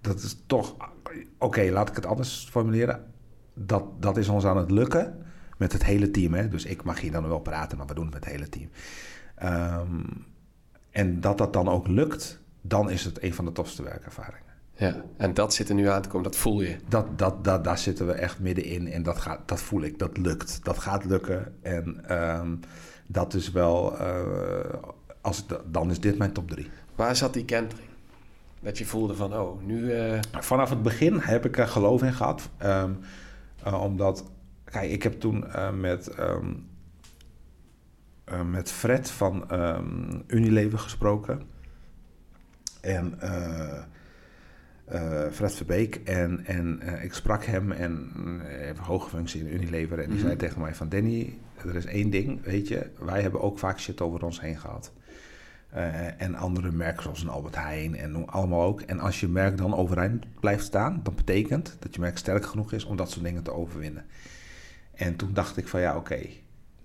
[0.00, 0.76] Dat is toch...
[1.38, 3.04] Oké, laat ik het anders formuleren.
[3.54, 5.18] Dat, dat is ons aan het lukken
[5.56, 6.34] met het hele team.
[6.34, 6.48] Hè?
[6.48, 8.68] Dus ik mag hier dan wel praten, maar we doen het met het hele team.
[9.34, 10.02] Ehm,
[10.98, 14.46] en dat dat dan ook lukt, dan is het een van de tofste werkervaringen.
[14.74, 15.04] Ja.
[15.16, 16.76] En dat zit er nu aan te komen, dat voel je.
[16.88, 20.16] Dat, dat, dat, daar zitten we echt middenin en dat, gaat, dat voel ik, dat
[20.16, 20.60] lukt.
[20.64, 22.56] Dat gaat lukken en ehm,
[23.06, 24.16] dat is wel, eh,
[25.20, 26.70] als ik, dan is dit mijn top drie.
[26.94, 27.88] Waar zat die kentering?
[28.60, 29.92] Dat je voelde van, oh, nu...
[29.92, 32.48] eh, Vanaf het begin heb ik er geloof in gehad.
[32.56, 32.90] Ehm,
[33.62, 34.24] eh, omdat,
[34.64, 35.44] kijk, ik heb toen
[35.80, 36.52] met, ehm,
[38.30, 41.42] eh, met Fred van ehm, Unilever gesproken.
[42.80, 43.82] En eh,
[45.32, 45.94] Fred Verbeek.
[45.94, 48.10] En, en ik sprak hem en
[48.44, 49.98] heeft een hoge functie in Unilever.
[49.98, 52.90] En die zei tegen mij van Danny, er is één ding, weet je.
[52.98, 54.92] Wij hebben ook vaak shit over ons heen gehad.
[55.74, 58.80] Uh, en andere merken zoals een Albert Heijn en allemaal ook.
[58.80, 62.72] En als je merk dan overeind blijft staan, dan betekent dat je merk sterk genoeg
[62.72, 64.04] is om dat soort dingen te overwinnen.
[64.94, 66.18] En toen dacht ik van ja, oké,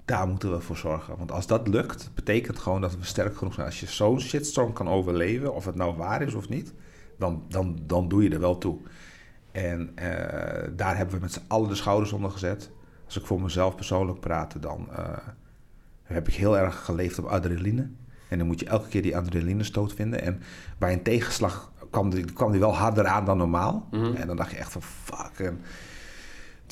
[0.05, 1.17] daar moeten we voor zorgen.
[1.17, 3.65] Want als dat lukt, betekent gewoon dat we sterk genoeg zijn.
[3.65, 6.73] Als je zo'n shitstorm kan overleven, of het nou waar is of niet,
[7.17, 8.77] dan, dan, dan doe je er wel toe.
[9.51, 10.05] En uh,
[10.75, 12.71] daar hebben we met z'n allen de schouders onder gezet.
[13.05, 14.97] Als ik voor mezelf persoonlijk praat, dan uh,
[16.03, 17.89] heb ik heel erg geleefd op adrenaline.
[18.29, 20.21] En dan moet je elke keer die adrenaline stoot vinden.
[20.21, 20.41] En
[20.77, 23.87] bij een tegenslag kwam die, kwam die wel harder aan dan normaal.
[23.91, 24.13] Mhm.
[24.15, 25.39] En dan dacht je echt van fuck.
[25.39, 25.61] En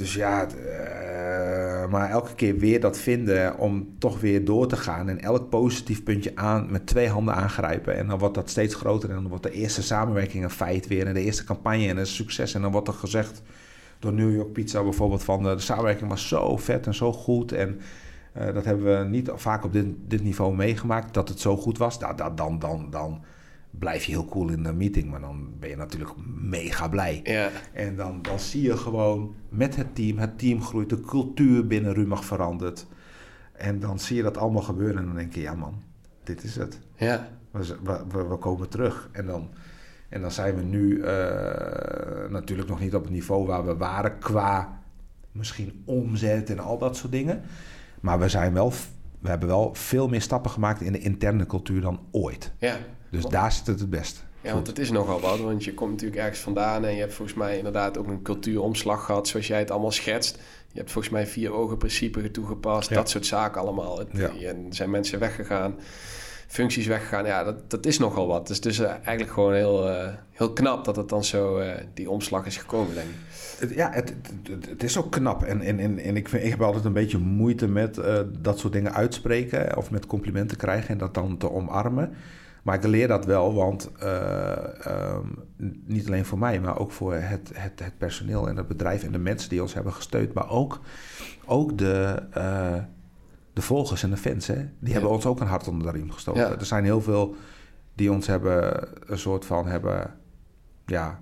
[0.01, 5.09] dus ja, uh, maar elke keer weer dat vinden om toch weer door te gaan.
[5.09, 7.95] En elk positief puntje aan met twee handen aangrijpen.
[7.95, 9.09] En dan wordt dat steeds groter.
[9.09, 11.07] En dan wordt de eerste samenwerking een feit weer.
[11.07, 12.53] En de eerste campagne en een succes.
[12.53, 13.41] En dan wordt er gezegd
[13.99, 17.51] door New York Pizza bijvoorbeeld van de, de samenwerking was zo vet en zo goed.
[17.51, 17.79] En
[18.37, 21.77] uh, dat hebben we niet vaak op dit, dit niveau meegemaakt, dat het zo goed
[21.77, 21.99] was.
[21.99, 23.23] Nou, dan, dan, dan
[23.71, 27.19] blijf je heel cool in de meeting, maar dan ben je natuurlijk mega blij.
[27.23, 27.49] Ja.
[27.73, 31.93] En dan, dan zie je gewoon met het team, het team groeit, de cultuur binnen
[31.93, 32.87] Rumach verandert.
[33.53, 35.81] En dan zie je dat allemaal gebeuren en dan denk je, ja man,
[36.23, 36.79] dit is het.
[36.95, 37.29] Ja.
[37.51, 39.09] We, we, we komen terug.
[39.11, 39.49] En dan,
[40.09, 41.05] en dan zijn we nu uh,
[42.29, 44.79] natuurlijk nog niet op het niveau waar we waren qua
[45.31, 47.41] misschien omzet en al dat soort dingen.
[48.01, 48.73] Maar we, zijn wel,
[49.19, 52.53] we hebben wel veel meer stappen gemaakt in de interne cultuur dan ooit.
[52.57, 52.77] Ja.
[53.11, 54.23] Dus daar zit het het best.
[54.41, 55.39] Ja, want het is nogal wat.
[55.39, 59.05] Want je komt natuurlijk ergens vandaan en je hebt volgens mij inderdaad ook een cultuuromslag
[59.05, 60.39] gehad, zoals jij het allemaal schetst.
[60.71, 62.95] Je hebt volgens mij vier ogen principe toegepast, Ja.
[62.95, 63.99] dat soort zaken allemaal.
[63.99, 64.29] Het, Ja.
[64.43, 65.75] Er zijn mensen weggegaan,
[66.47, 67.25] functies weggegaan.
[67.25, 68.47] Ja, dat, dat is nogal wat.
[68.47, 71.83] Dus het is eh, eigenlijk gewoon heel, eh, heel knap dat het dan zo, eh,
[71.93, 73.75] die omslag is gekomen, denk ik.
[73.75, 74.13] Ja, het,
[74.49, 75.43] het, het is ook knap.
[75.43, 77.99] En, en, en, en ik, vind, ik heb altijd een beetje moeite met
[78.39, 79.77] dat soort dingen uitspreken.
[79.77, 82.13] Of met complimenten krijgen en dat dan te omarmen.
[82.61, 85.27] Maar ik leer dat wel, want eh, ehm,
[85.85, 89.11] niet alleen voor mij, maar ook voor het, het, het personeel en het bedrijf en
[89.11, 90.33] de mensen die ons hebben gesteund.
[90.33, 90.79] Maar ook,
[91.45, 92.75] ook de, eh,
[93.53, 94.55] de volgers en de fans, hè?
[94.55, 94.91] die Ja.
[94.91, 96.41] hebben ons ook een hart onder de riem gestoken.
[96.41, 96.49] Ja.
[96.59, 97.35] Er zijn heel veel
[97.95, 100.13] die ons hebben een soort van hebben,
[100.85, 101.21] ja,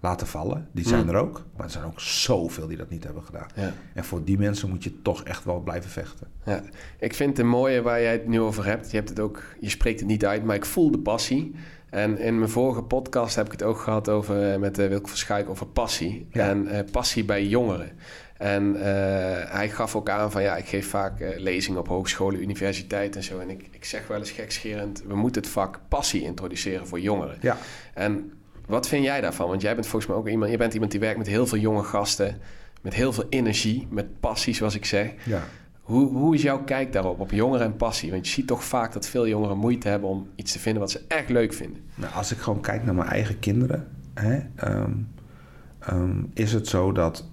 [0.00, 0.68] laten vallen.
[0.72, 1.44] Die zijn er ook.
[1.56, 3.46] Maar er zijn ook zoveel die dat niet hebben gedaan.
[3.54, 3.72] Ja.
[3.94, 6.26] En voor die mensen moet je toch echt wel blijven vechten.
[6.44, 6.62] Ja,
[6.98, 8.90] ik vind het mooie waar jij het nu over hebt.
[8.90, 11.54] Je hebt het ook, je spreekt het niet uit, maar ik voel de passie.
[11.90, 15.08] En in mijn vorige podcast heb ik het ook gehad over, eh, met uh, Wilke
[15.08, 16.28] Verschuik over passie.
[16.32, 16.48] Ja.
[16.48, 17.90] En eh, passie bij jongeren.
[18.38, 22.42] En eh, hij gaf ook aan van ja, ik geef vaak eh, lezingen op hogescholen,
[22.42, 23.38] universiteiten en zo.
[23.38, 27.36] En ik, ik zeg wel eens gekscherend, we moeten het vak passie introduceren voor jongeren.
[27.40, 27.56] Ja.
[27.94, 28.32] En
[28.68, 29.48] wat vind jij daarvan?
[29.48, 31.58] Want jij bent volgens mij ook iemand, je bent iemand die werkt met heel veel
[31.58, 32.36] jonge gasten,
[32.82, 35.12] met heel veel energie, met passie zoals ik zeg.
[35.24, 35.42] Ja.
[35.80, 38.10] Hoe, hoe is jouw kijk daarop, op jongeren en passie?
[38.10, 40.90] Want je ziet toch vaak dat veel jongeren moeite hebben om iets te vinden wat
[40.90, 41.82] ze echt leuk vinden.
[41.94, 44.92] Nou, als ik gewoon kijk naar mijn eigen kinderen, hè, ehm,
[45.78, 47.24] ehm, is het zo dat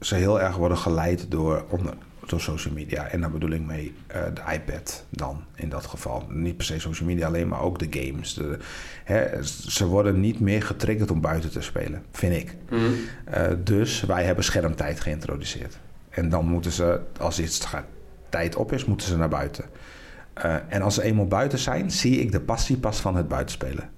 [0.00, 1.94] ze heel erg worden geleid door, onder,
[2.26, 3.06] door social media.
[3.06, 6.26] En daar bedoel ik mee eh, de iPad dan in dat geval.
[6.28, 8.34] Niet per se social media alleen, maar ook de games.
[8.34, 8.58] De,
[9.04, 12.56] hè, ze worden niet meer getriggerd om buiten te spelen, vind ik.
[13.24, 15.78] Eh, dus wij hebben schermtijd geïntroduceerd.
[16.10, 17.66] En dan moeten ze, als iets
[18.28, 19.64] tijd op is, moeten ze naar buiten.
[20.32, 23.90] Eh, en als ze eenmaal buiten zijn, zie ik de passie pas van het buitenspelen.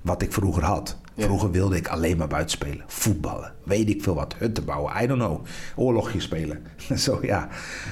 [0.00, 0.98] Wat ik vroeger had.
[1.16, 2.84] Vroeger wilde ik alleen maar buiten spelen.
[2.86, 3.52] Voetballen.
[3.64, 4.34] Weet ik veel wat.
[4.38, 5.02] Hutten bouwen.
[5.02, 5.44] I don't know.
[5.76, 6.62] Oorlogje spelen.
[6.96, 7.48] Zo ja.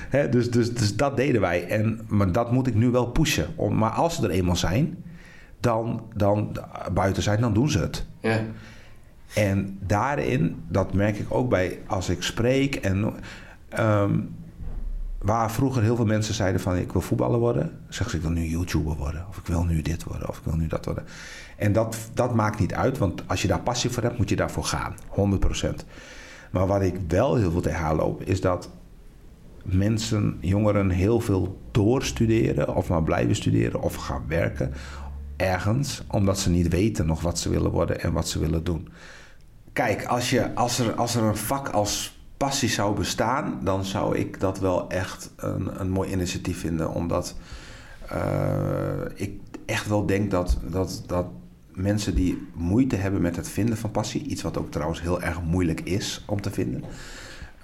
[0.09, 1.67] Hè, dus, dus, dus dat deden wij.
[1.67, 3.47] En, maar dat moet ik nu wel pushen.
[3.57, 5.05] Om, maar als ze er eenmaal zijn,
[5.61, 6.57] dan, dan
[6.93, 8.07] buiten zijn, dan doen ze het.
[8.21, 8.41] Ja,
[9.35, 13.13] En daarin, dat merk ik ook bij als ik spreek en
[13.69, 14.19] ehm,
[15.23, 18.33] waar vroeger heel veel mensen zeiden van ik wil voetballer worden, zeggen ze ik wil
[18.33, 21.05] nu YouTuber worden of ik wil nu dit worden of ik wil nu dat worden.
[21.57, 24.37] En dat, dat maakt niet uit, want als je daar passie voor hebt, moet je
[24.37, 24.95] daarvoor gaan,
[25.63, 25.69] 100%.
[26.51, 28.71] Maar wat ik wel heel veel tegenaan loop, is dat
[29.63, 34.73] mensen, jongeren heel veel doorstuderen of maar blijven studeren of gaan werken
[35.37, 38.89] ergens, omdat ze niet weten nog wat ze willen worden en wat ze willen doen.
[39.73, 44.17] Kijk, als, je, als, er, als er een vak als passie zou bestaan, dan zou
[44.17, 46.95] ik dat wel echt een, een mooi initiatief vinden.
[46.95, 47.35] Omdat
[48.09, 51.27] eh, ik echt wel denk dat, dat, dat
[51.73, 55.43] mensen die moeite hebben met het vinden van passie, iets wat ook trouwens heel erg
[55.43, 56.85] moeilijk is om te vinden,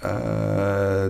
[0.00, 0.10] eh,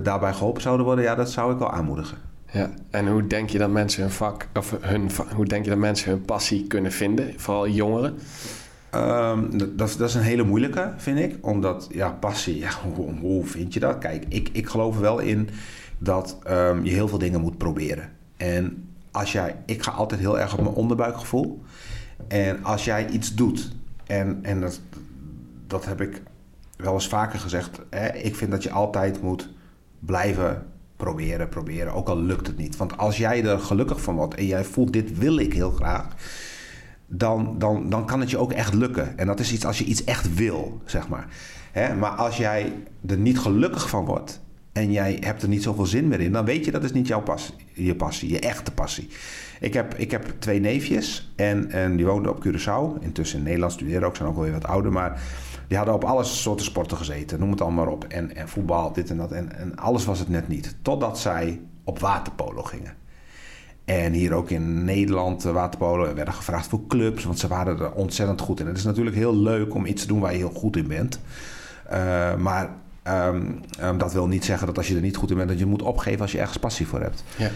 [0.03, 2.19] daarbij geholpen zouden worden, ja, dat zou ik wel aanmoedigen.
[2.53, 2.71] ja.
[2.91, 6.11] En hoe denk je dat mensen hun vak, of hun, hoe denk je dat mensen
[6.11, 7.33] hun passie kunnen vinden?
[7.37, 8.19] Vooral jongeren.
[8.97, 11.37] Ehm, dat, dat, is- een hele moeilijke, vind ik.
[11.41, 12.71] Omdat, ja, passie, ja,
[13.21, 13.99] hoe, vind je dat?
[13.99, 15.49] Kijk, ik, ik geloof wel in
[15.99, 18.11] dat ehm, je heel veel dingen moet proberen.
[18.37, 21.63] En als jij, ik ga altijd heel erg op mijn onderbuikgevoel.
[22.29, 23.73] En als jij iets doet,
[24.07, 24.81] en, en dat,
[25.67, 26.23] dat heb ik
[26.77, 27.81] wel eens vaker gezegd.
[27.91, 29.49] Hè, ik vind dat je altijd moet
[29.99, 30.67] blijven
[30.97, 31.93] proberen, proberen.
[31.93, 32.77] Ook al lukt het niet.
[32.77, 36.07] Want als jij er gelukkig van wordt en jij voelt, dit wil ik heel graag
[37.07, 39.19] dan, dan, dan kan het je ook echt lukken.
[39.19, 41.27] En dat is iets als je iets echt wil, zeg maar.
[41.73, 41.95] Hè?
[41.95, 42.73] Maar als jij
[43.07, 44.41] er niet gelukkig van wordt
[44.73, 47.07] en jij hebt er niet zoveel zin meer in, dan weet je dat is niet
[47.07, 49.09] jouw passie, je passie, je echte passie.
[49.61, 53.03] Ik heb, ik heb twee neefjes en, en die woonden op Curaçao.
[53.03, 55.21] Intussen in Nederland studeren ook, zijn ook alweer wat ouder, maar
[55.69, 58.05] die hadden op alle soorten sporten gezeten, noem het allemaal op.
[58.05, 59.33] En, en voetbal, dit en dat.
[59.33, 60.77] En, en alles was het net niet.
[60.83, 62.95] Totdat zij op waterpolo gingen.
[63.87, 67.93] En hier ook in Nederland, eh, waterpolo, werden gevraagd voor clubs, want ze waren er
[67.93, 68.67] ontzettend goed in.
[68.67, 71.21] Het is natuurlijk heel leuk om iets te doen waar je heel goed in bent.
[71.93, 72.71] Uh, maar
[73.09, 75.59] um, um, dat wil niet zeggen dat als je er niet goed in bent, dat
[75.59, 77.25] je moet opgeven als je ergens passie voor hebt.
[77.37, 77.51] Ja.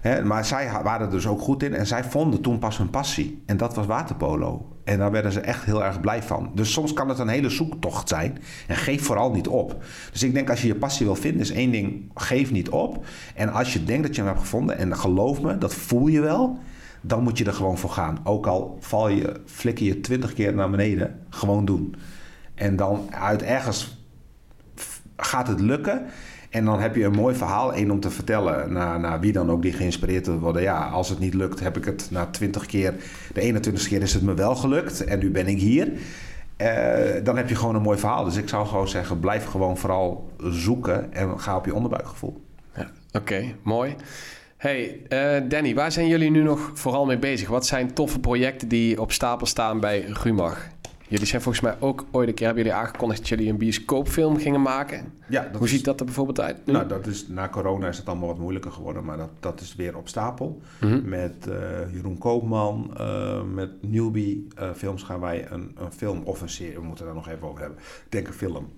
[0.00, 2.90] Hè, maar zij waren er dus ook goed in en zij vonden toen pas hun
[2.90, 3.42] passie.
[3.46, 4.71] En dat was waterpolo.
[4.84, 6.50] En daar werden ze echt heel erg blij van.
[6.54, 8.38] Dus soms kan het een hele zoektocht zijn.
[8.66, 9.84] En geef vooral niet op.
[10.12, 13.04] Dus ik denk als je je passie wil vinden, is één ding: geef niet op.
[13.34, 16.20] En als je denkt dat je hem hebt gevonden, en geloof me, dat voel je
[16.20, 16.58] wel.
[17.00, 18.18] Dan moet je er gewoon voor gaan.
[18.24, 21.94] Ook al val je, flikker je twintig keer naar beneden, gewoon doen.
[22.54, 24.00] En dan uit ergens
[25.16, 26.02] gaat het lukken.
[26.52, 29.62] En dan heb je een mooi verhaal, één om te vertellen naar, wie dan ook
[29.62, 30.62] die geïnspireerd wil worden.
[30.62, 32.94] Ja, als het niet lukt, heb ik het na twintig keer,
[33.34, 35.92] de 21ste keer is het me wel gelukt en nu ben ik hier.
[36.62, 38.24] Uh, dan heb je gewoon een mooi verhaal.
[38.24, 42.42] Dus ik zou gewoon zeggen, blijf gewoon vooral zoeken en ga op je onderbuikgevoel.
[42.76, 43.94] Ja, Oké, mooi.
[44.56, 47.48] Hey, uh, Danny, waar zijn jullie nu nog vooral mee bezig?
[47.48, 50.68] Wat zijn toffe projecten die op stapel staan bij Rumach?
[51.12, 54.38] Jullie zijn volgens mij ook ooit een keer hebben jullie aangekondigd dat jullie een bioscoopfilm
[54.38, 55.12] gingen maken.
[55.28, 56.66] Ja, Hoe is, ziet dat er bijvoorbeeld uit?
[56.66, 56.72] Nu?
[56.72, 59.74] Nou, dat is, na corona is het allemaal wat moeilijker geworden, maar dat, dat is
[59.74, 60.60] weer op stapel.
[60.80, 61.08] Mm -hmm.
[61.08, 61.54] Met uh,
[61.92, 66.74] Jeroen Koopman, uh, met Newbie uh, films gaan wij een, een, film of een serie,
[66.74, 67.78] we moeten daar nog even over hebben.
[67.78, 68.72] Ik denk een film,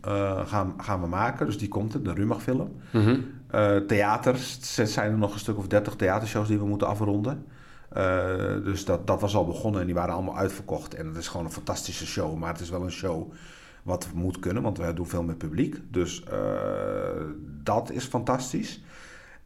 [0.44, 1.46] gaan, gaan we maken.
[1.46, 2.72] Dus die komt er, de Rumach film.
[2.92, 3.86] Mm -hmm.
[3.86, 4.58] theaters,
[4.92, 7.44] zijn er nog een stuk of dertig theatershows die we moeten afronden.
[7.96, 10.94] Uh, dus dat, dat was al begonnen en die waren allemaal uitverkocht.
[10.94, 12.36] En het is gewoon een fantastische show.
[12.36, 13.32] Maar het is wel een show
[13.82, 15.80] wat moet kunnen, want we doen veel met publiek.
[15.88, 16.38] Dus uh,
[17.62, 18.82] dat is fantastisch.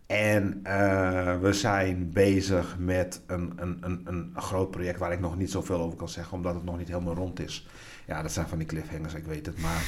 [0.07, 5.37] En uh, we zijn bezig met een, een, een, een groot project waar ik nog
[5.37, 7.69] niet zoveel over kan zeggen, omdat het nog niet helemaal rond is.
[8.07, 9.61] Ja, dat zijn van die cliffhangers, ik weet het.
[9.61, 9.83] Maar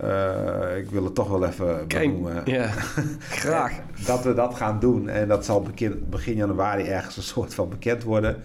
[0.00, 2.42] uh, ik wil het toch wel even benoemen.
[2.44, 2.66] Ja,
[3.42, 3.80] graag.
[4.06, 5.08] dat we dat gaan doen.
[5.08, 8.42] En dat zal begin, begin januari ergens een soort van bekend worden.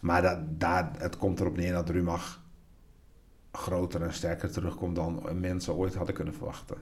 [0.00, 2.40] Maar dat, daar, het komt erop neer dat Rumach
[3.52, 6.76] groter en sterker terugkomt dan mensen ooit hadden kunnen verwachten.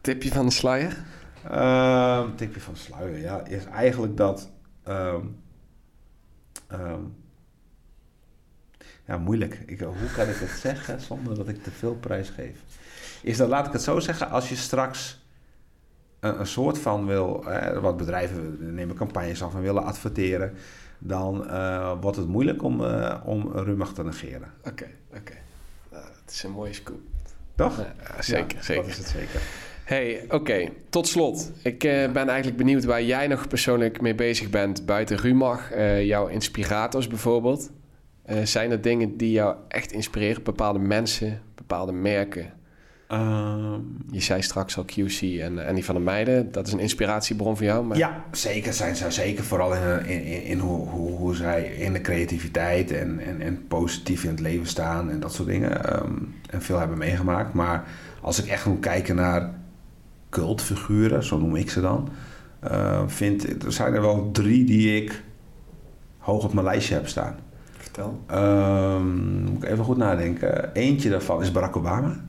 [0.00, 0.96] Tipje van de sluier?
[1.50, 3.44] Uh, tipje van de sluier, ja.
[3.46, 4.50] Is eigenlijk dat...
[4.88, 5.36] Um,
[6.72, 7.14] um,
[9.06, 9.62] ja, moeilijk.
[9.66, 12.62] Ik, hoe kan ik het zeggen zonder dat ik te veel prijs geef?
[13.22, 15.20] Is dat, laat ik het zo zeggen, als je straks
[16.20, 20.54] een, een soort van wil, hè, wat bedrijven nemen campagnes af en willen adverteren,
[20.98, 24.52] dan uh, wordt het moeilijk om, uh, om Rumach te negeren.
[24.58, 25.18] Oké, okay, oké.
[25.18, 25.38] Okay.
[25.90, 27.00] Nou, dat is een mooie scoop.
[27.54, 27.76] Toch?
[27.76, 28.82] Ja, zeker, ja, zeker.
[28.82, 29.40] Dat is het zeker.
[29.84, 30.34] Hey, oké.
[30.34, 30.72] Okay.
[30.88, 31.50] Tot slot.
[31.62, 35.70] Ik uh, ben eigenlijk benieuwd waar jij nog persoonlijk mee bezig bent buiten Rumach.
[36.02, 37.70] jouw inspirators bijvoorbeeld.
[38.44, 40.42] zijn er dingen die jou echt inspireren?
[40.42, 42.52] Bepaalde mensen, bepaalde merken?
[43.12, 46.52] Um, je zei straks al QC en, en die van de meiden.
[46.52, 47.84] Dat is een inspiratiebron voor jou?
[47.84, 47.96] Maar...
[47.96, 49.10] Ja, zeker zijn zij.
[49.10, 53.66] Zeker vooral in, in, in hoe, hoe, hoe, zij in de creativiteit en, en, en
[53.68, 56.02] positief in het leven staan en dat soort dingen.
[56.02, 57.52] Um, en veel hebben meegemaakt.
[57.54, 57.84] Maar
[58.20, 59.50] als ik echt moet kijken naar
[60.28, 62.08] cultfiguren, zo noem ik ze dan.
[62.70, 65.22] Uh, vind, er zijn er wel drie die ik
[66.18, 67.36] hoog op mijn lijstje heb staan.
[67.78, 68.24] Vertel.
[68.30, 70.72] Um, moet ik even goed nadenken.
[70.72, 72.28] Eentje daarvan is Barack Obama.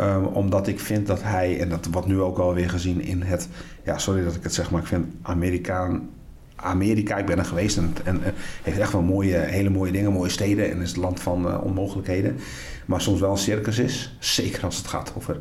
[0.00, 3.48] Um, omdat ik vind dat hij, en dat wordt nu ook alweer gezien in het,
[3.82, 6.10] ja, sorry dat ik het zeg, maar ik vind Amerikaan,
[6.56, 8.26] Amerika, ik ben er geweest en, en uh,
[8.62, 11.64] heeft echt wel mooie, hele mooie dingen, mooie steden en is het land van uh,
[11.64, 12.38] onmogelijkheden.
[12.86, 15.40] Maar soms wel een circus is, zeker als het gaat over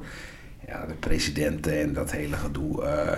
[0.67, 2.83] ja, de presidenten en dat hele gedoe.
[2.83, 3.17] Uh,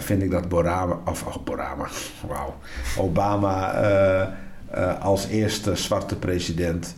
[0.00, 1.88] vind ik dat Borama, of oh, Borama,
[2.28, 2.54] wauw,
[2.96, 4.34] Obama
[5.00, 6.94] als eerste zwarte president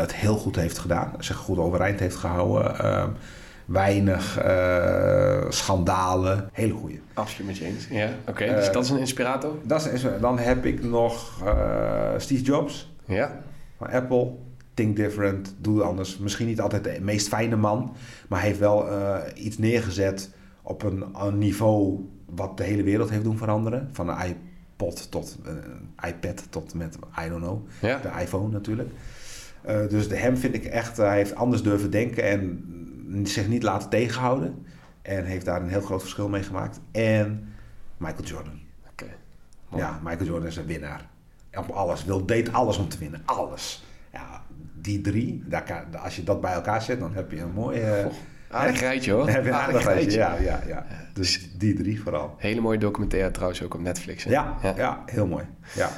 [0.00, 1.12] het heel goed heeft gedaan.
[1.18, 2.76] Zich goed overeind heeft gehouden.
[2.84, 3.04] Uh,
[3.64, 6.48] weinig uh, schandalen.
[6.52, 6.98] Hele goede.
[7.14, 7.86] Absoluut met je eens.
[7.90, 8.30] Ja, oké.
[8.30, 9.52] Okay, dus uh, dat is een inspirator?
[9.62, 12.92] Dat is, dan heb ik nog uh, Steve Jobs.
[13.04, 13.40] Ja.
[13.76, 14.32] Van Apple.
[14.74, 16.18] think different, doe anders.
[16.18, 17.96] Misschien niet altijd de meest fijne man,
[18.28, 20.30] maar hij heeft wel uh, iets neergezet
[20.62, 23.88] op een, een, niveau wat de hele wereld heeft doen veranderen.
[23.92, 27.98] Van een iPod tot een iPad tot met, I don't know, Ja.
[27.98, 28.90] de iPhone natuurlijk.
[29.68, 32.64] Uh, dus de hem vind ik echt, hij heeft anders durven denken en
[33.26, 34.66] zich niet laten tegenhouden.
[35.02, 36.80] En heeft daar een heel groot verschil mee gemaakt.
[36.92, 37.48] En
[37.96, 38.60] Michael Jordan.
[38.90, 39.04] Oké.
[39.76, 41.08] Ja, Michael Jordan is een winnaar.
[41.54, 42.04] Op alles.
[42.04, 43.22] Wil, deed alles om te winnen.
[43.24, 43.84] Alles.
[44.12, 44.42] Ja,
[44.74, 47.80] die drie, daar kan, als je dat bij elkaar zet, dan heb je een mooie...
[47.80, 48.06] eh,
[48.50, 49.24] Aardig rijtje hoor.
[49.24, 50.18] Dan heb je een aardig Aardig rijtje.
[50.18, 50.44] rijtje.
[50.44, 50.86] Ja, ja, ja.
[51.12, 52.34] Dus die drie vooral.
[52.38, 54.24] Hele mooie documentaire trouwens ook op Netflix.
[54.24, 54.30] hè?
[54.30, 55.02] Ja, ja.
[55.06, 55.44] heel mooi.
[55.74, 55.90] Ja.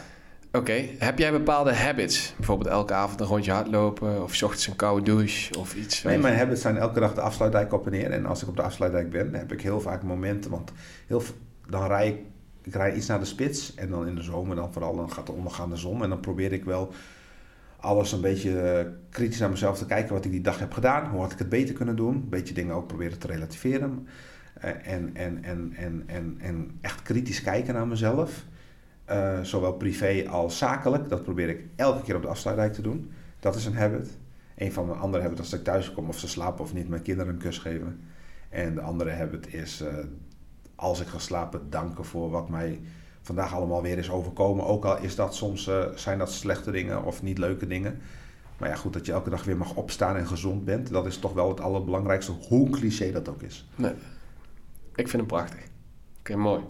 [0.52, 2.34] Oké, heb jij bepaalde habits?
[2.36, 6.02] Bijvoorbeeld elke avond een rondje hardlopen of 's ochtends een koude douche of iets?
[6.02, 8.10] Nee, mijn habits zijn elke dag de afsluitdijk op en neer.
[8.10, 10.50] En als ik op de afsluitdijk ben, heb ik heel vaak momenten.
[10.50, 10.72] Want
[11.06, 11.22] heel,
[11.68, 12.18] dan rij ik,
[12.62, 13.74] ik rij iets naar de spits.
[13.74, 16.02] En dan in de zomer dan vooral, dan gaat de ondergaande zon.
[16.02, 16.92] En dan probeer ik wel
[17.76, 20.14] alles een beetje eh, kritisch naar mezelf te kijken.
[20.14, 21.10] Wat ik die dag heb gedaan.
[21.10, 22.14] Hoe had ik het beter kunnen doen.
[22.14, 24.08] Een beetje dingen ook proberen te relativeren.
[24.60, 28.44] Eh, en, en, en, en, en, en echt kritisch kijken naar mezelf.
[29.06, 31.08] Eh, zowel privé als zakelijk.
[31.08, 33.10] Dat probeer ik elke keer op de afsluitdijk te doen.
[33.40, 34.18] Dat is een habit.
[34.56, 37.02] Een van mijn andere habits als ik thuis kom of ze slapen of niet, mijn
[37.02, 38.00] kinderen een kus geven.
[38.48, 39.94] En de andere habit is, eh,
[40.74, 42.80] als ik ga slapen, danken voor wat mij
[43.22, 44.66] vandaag allemaal weer is overkomen.
[44.66, 48.00] Ook al is dat soms, eh, zijn dat slechte dingen of niet leuke dingen.
[48.58, 50.90] Maar ja, goed, dat je elke dag weer mag opstaan en gezond bent.
[50.90, 53.68] Dat is toch wel het allerbelangrijkste, hoe cliché dat ook is.
[53.74, 53.92] Nee.
[54.94, 55.60] Ik vind hem prachtig.
[56.18, 56.62] Oké, mooi.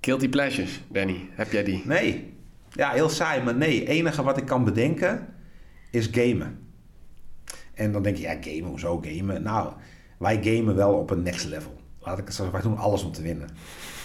[0.00, 1.28] Guilty pleasures, Danny.
[1.30, 1.82] Heb jij die?
[1.84, 2.34] Nee,
[2.72, 3.80] ja, heel saai, maar nee.
[3.80, 5.26] Het enige wat ik kan bedenken
[5.90, 6.58] is gamen.
[7.74, 9.42] En dan denk je, ja, gamen, hoezo gamen?
[9.42, 9.72] Nou,
[10.18, 11.76] wij gamen wel op een next level.
[12.00, 13.48] Laat ik het zo zeggen, wij doen alles om te winnen.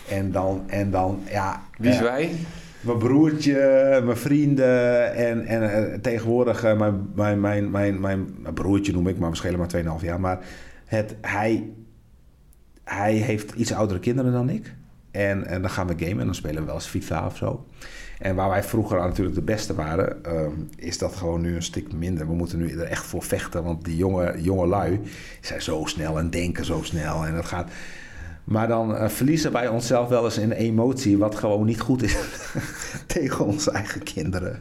[0.10, 1.62] En dan, en dan ja...
[1.78, 2.32] Wie is eh, wij?
[2.82, 8.54] Mijn broertje, mijn vrienden en, en eh, tegenwoordig eh, mijn, mijn, mijn, mijn, mijn, mijn
[8.54, 10.20] broertje noem ik, maar we schelen maar 2,5 jaar.
[10.20, 10.46] Maar
[10.86, 11.70] het, hij,
[12.84, 14.74] hij heeft iets oudere kinderen dan ik.
[15.14, 17.66] En, en dan gaan we gamen en dan spelen we wel eens FIFA of zo.
[18.20, 21.93] En waar wij vroeger natuurlijk de beste waren, ehm, is dat gewoon nu een stuk
[21.93, 22.28] minder.
[22.28, 24.99] We moeten nu er echt voor vechten, want die jonge, jonge lui
[25.41, 27.26] zijn zo snel en denken zo snel.
[27.26, 27.72] En dat gaat...
[28.44, 32.04] Maar dan eh, verliezen wij onszelf wel eens in een emotie, wat gewoon niet goed
[32.04, 32.18] is
[33.08, 34.60] tegen onze eigen kinderen.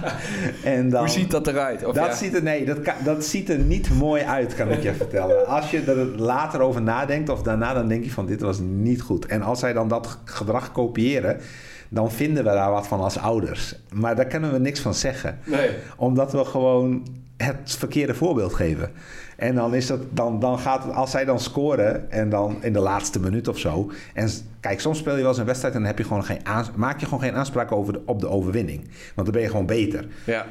[0.64, 1.84] en dan, Hoe ziet dat eruit?
[1.84, 2.14] Of dat, ja?
[2.14, 5.46] ziet er, nee, dat, dat ziet er niet mooi uit, kan ik je vertellen.
[5.46, 9.02] Als je er later over nadenkt of daarna, dan denk je van dit was niet
[9.02, 9.26] goed.
[9.26, 11.40] En als zij dan dat gedrag kopiëren,
[11.88, 13.74] dan vinden we daar wat van als ouders.
[13.92, 15.38] Maar daar kunnen we niks van zeggen.
[15.44, 15.70] Nee.
[15.96, 17.06] Omdat we gewoon
[17.42, 18.90] het verkeerde voorbeeld geven.
[19.36, 22.72] En dan is dat, dan, dan gaat het, als zij dan scoren en dan in
[22.72, 23.90] de laatste minuut of zo.
[24.14, 24.28] En
[24.60, 26.40] kijk, soms speel je wel eens een wedstrijd en dan heb je gewoon geen
[26.76, 28.80] maak je gewoon geen aanspraak over de, op de overwinning.
[29.14, 30.06] Want dan ben je gewoon beter.
[30.26, 30.46] Ja.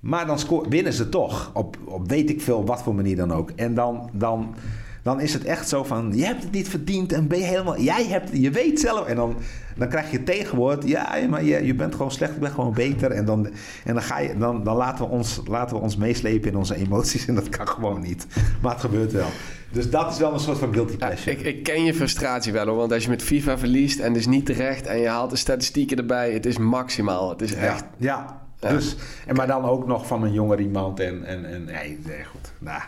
[0.00, 0.38] Maar dan
[0.68, 1.50] winnen ze toch.
[1.54, 3.50] Op, op weet ik veel wat voor manier dan ook.
[3.50, 4.54] En dan, dan,
[5.02, 6.12] dan is het echt zo van...
[6.14, 7.80] Je hebt het niet verdiend en ben je helemaal...
[7.80, 8.30] Jij hebt...
[8.32, 9.06] Je weet zelf...
[9.06, 9.36] En dan,
[9.76, 10.88] dan krijg je het tegenwoord.
[10.88, 12.34] Ja, maar je, je bent gewoon slecht.
[12.34, 13.10] Je bent gewoon beter.
[13.10, 13.46] En dan,
[13.84, 16.76] en dan, ga je, dan, dan laten, we ons, laten we ons meeslepen in onze
[16.76, 17.26] emoties.
[17.30, 18.26] En dat kan gewoon niet.
[18.60, 19.28] Maar het gebeurt wel.
[19.72, 21.30] Dus dat is wel een soort van guilty Ja, pleasure.
[21.30, 24.26] ik, ik ken je frustratie wel hoor, want als je met FIFA verliest en dus
[24.26, 27.30] niet terecht en je haalt de statistieken erbij, het is maximaal.
[27.30, 27.84] Het is echt.
[27.96, 28.38] Ja.
[28.58, 28.96] Dus,
[29.26, 31.00] en maar dan ook nog van een jonger iemand.
[31.00, 32.52] En, en, en nee, nee, goed.
[32.58, 32.82] Nou,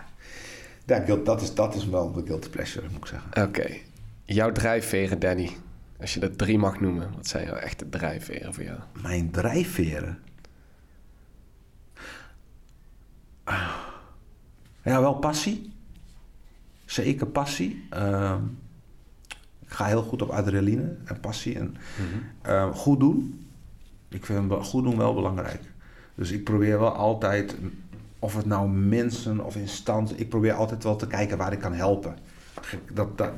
[0.87, 3.43] ja, guilt- dat, is, dat is wel de guilty pleasure, moet ik zeggen.
[3.49, 3.71] Oké.
[4.25, 5.51] Jouw drijfveren, Danny.
[6.01, 8.79] Als je dat drie mag noemen, wat zijn jouw echte drijfveren voor jou?
[9.03, 10.19] Mijn drijfveren.
[13.45, 13.77] Ah.
[14.83, 15.73] Ja, wel passie.
[16.85, 17.85] Zeker passie.
[17.91, 18.41] Ehm,
[19.61, 21.59] ik ga heel goed op adrenaline en passie.
[21.59, 21.77] En
[22.43, 23.47] ehm, goed doen.
[24.09, 25.61] Ik vind goed doen wel belangrijk.
[26.15, 27.57] Dus ik probeer wel altijd,
[28.23, 31.75] of het nou mensen of instanties, ik probeer altijd wel te kijken waar ik kan
[31.75, 32.17] helpen.
[32.93, 33.31] Dat, dat,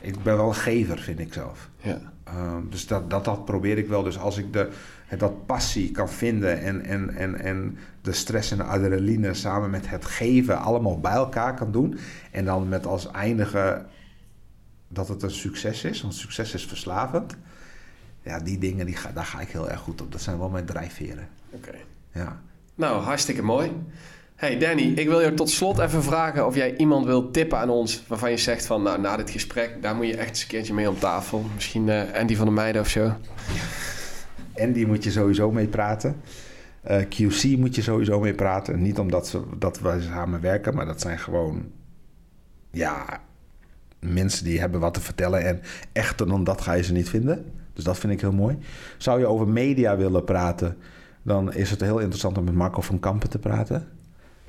[0.00, 1.68] ik ben wel een gever, vind ik zelf.
[1.80, 2.00] Ja.
[2.24, 4.02] Ehm, dus dat, dat, dat probeer ik wel.
[4.02, 4.70] Dus als ik de,
[5.18, 9.88] dat passie kan vinden en, en, en, en de stress en de adrenaline samen met
[9.88, 11.98] het geven allemaal bij elkaar kan doen.
[12.30, 13.84] En dan met als eindige
[14.88, 17.36] dat het een succes is, want succes is verslavend.
[18.22, 20.12] Ja, die dingen, die ga, daar ga ik heel erg goed op.
[20.12, 21.28] Dat zijn wel mijn drijfveren.
[21.50, 21.74] Oké.
[22.12, 22.40] Ja.
[22.78, 23.70] Nou, hartstikke mooi.
[24.34, 27.70] Hey Danny, ik wil je tot slot even vragen of jij iemand wilt tippen aan
[27.70, 30.48] ons waarvan je zegt van, nou, na dit gesprek, daar moet je echt eens een
[30.48, 31.44] keertje mee om tafel.
[31.54, 33.12] Misschien eh, Andy van der Meijden of zo.
[34.72, 36.20] Die moet je sowieso mee praten.
[36.80, 38.82] Eh, QC moet je sowieso mee praten.
[38.82, 41.70] Niet omdat ze, dat wij samen werken, maar dat zijn gewoon...
[42.70, 43.20] Ja,
[43.98, 45.44] mensen die hebben wat te vertellen.
[45.44, 45.60] En
[45.92, 47.52] echter dan dat ga je ze niet vinden.
[47.72, 48.58] Dus dat vind ik heel mooi.
[48.98, 50.76] Zou je over media willen praten...
[51.28, 53.88] dan is het heel interessant om met Marco van Kampen te praten.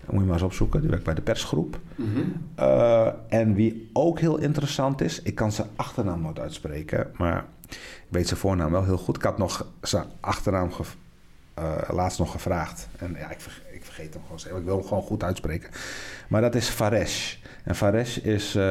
[0.02, 0.82] Dat moet je maar eens opzoeken.
[0.82, 1.80] Die werkt bij de persgroep.
[1.96, 2.20] Mhm.
[2.60, 8.08] Uh, en wie ook heel interessant is, ik kan zijn achternaam nooit uitspreken, maar ik
[8.10, 9.16] weet zijn voornaam wel heel goed.
[9.16, 10.84] Ik had nog zijn achternaam ge,
[11.60, 12.88] uh, laatst nog gevraagd.
[12.98, 14.60] En ja, ik, vergeet, ik vergeet hem gewoon.
[14.60, 15.70] Ik wil hem gewoon goed uitspreken.
[16.30, 17.36] Maar dat is Faresh.
[17.64, 18.64] En Faresh is uh,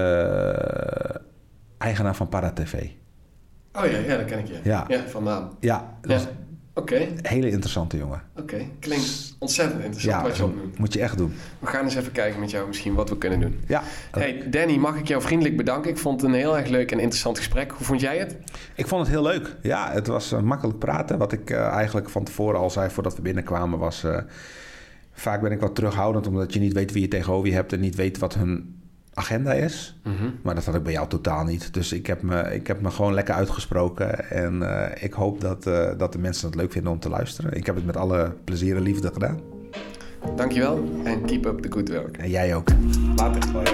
[1.79, 2.91] eigenaar van Paratv.
[3.73, 4.61] Oh ja, ja, dat ken ik je.
[4.63, 5.51] Ja, ja van naam.
[5.61, 6.21] Ja, ja.
[6.79, 6.95] Oké.
[6.95, 7.15] Okay.
[7.23, 8.23] Hele interessante jongen.
[8.37, 8.71] Oké, okay.
[8.81, 10.79] klinkt ontzettend interessant ja, wat je opnoemt.
[10.79, 11.33] moet je echt doen.
[11.59, 13.61] We gaan eens even kijken met jou misschien wat we kunnen doen.
[13.67, 13.83] Ja.
[14.11, 15.91] Hey Danny, mag ik jou vriendelijk bedanken?
[15.91, 17.71] Ik vond het een heel erg leuk en interessant gesprek.
[17.71, 18.37] Hoe vond jij het?
[18.75, 19.57] Ik vond het heel leuk.
[19.63, 21.19] Ja, het was uh, makkelijk praten.
[21.19, 24.05] Wat ik uh, eigenlijk van tevoren al zei voordat we binnenkwamen was...
[24.05, 24.19] Uh,
[25.13, 27.73] vaak ben ik wat terughoudend omdat je niet weet wie je tegenover je hebt...
[27.73, 28.78] en niet weet wat hun
[29.19, 29.99] agenda is.
[30.05, 30.35] Mm -hmm.
[30.43, 31.75] Maar dat had ik bij jou totaal niet.
[31.75, 34.31] Dus ik heb me, ik heb me gewoon lekker uitgesproken.
[34.31, 37.53] En uh, ik hoop dat, uh, dat de mensen het leuk vinden om te luisteren.
[37.53, 39.41] Ik heb het met alle plezier en liefde gedaan.
[40.37, 42.17] Dankjewel en keep up the good work.
[42.17, 42.69] En jij ook.
[43.17, 43.51] Later.
[43.53, 43.67] Hoi.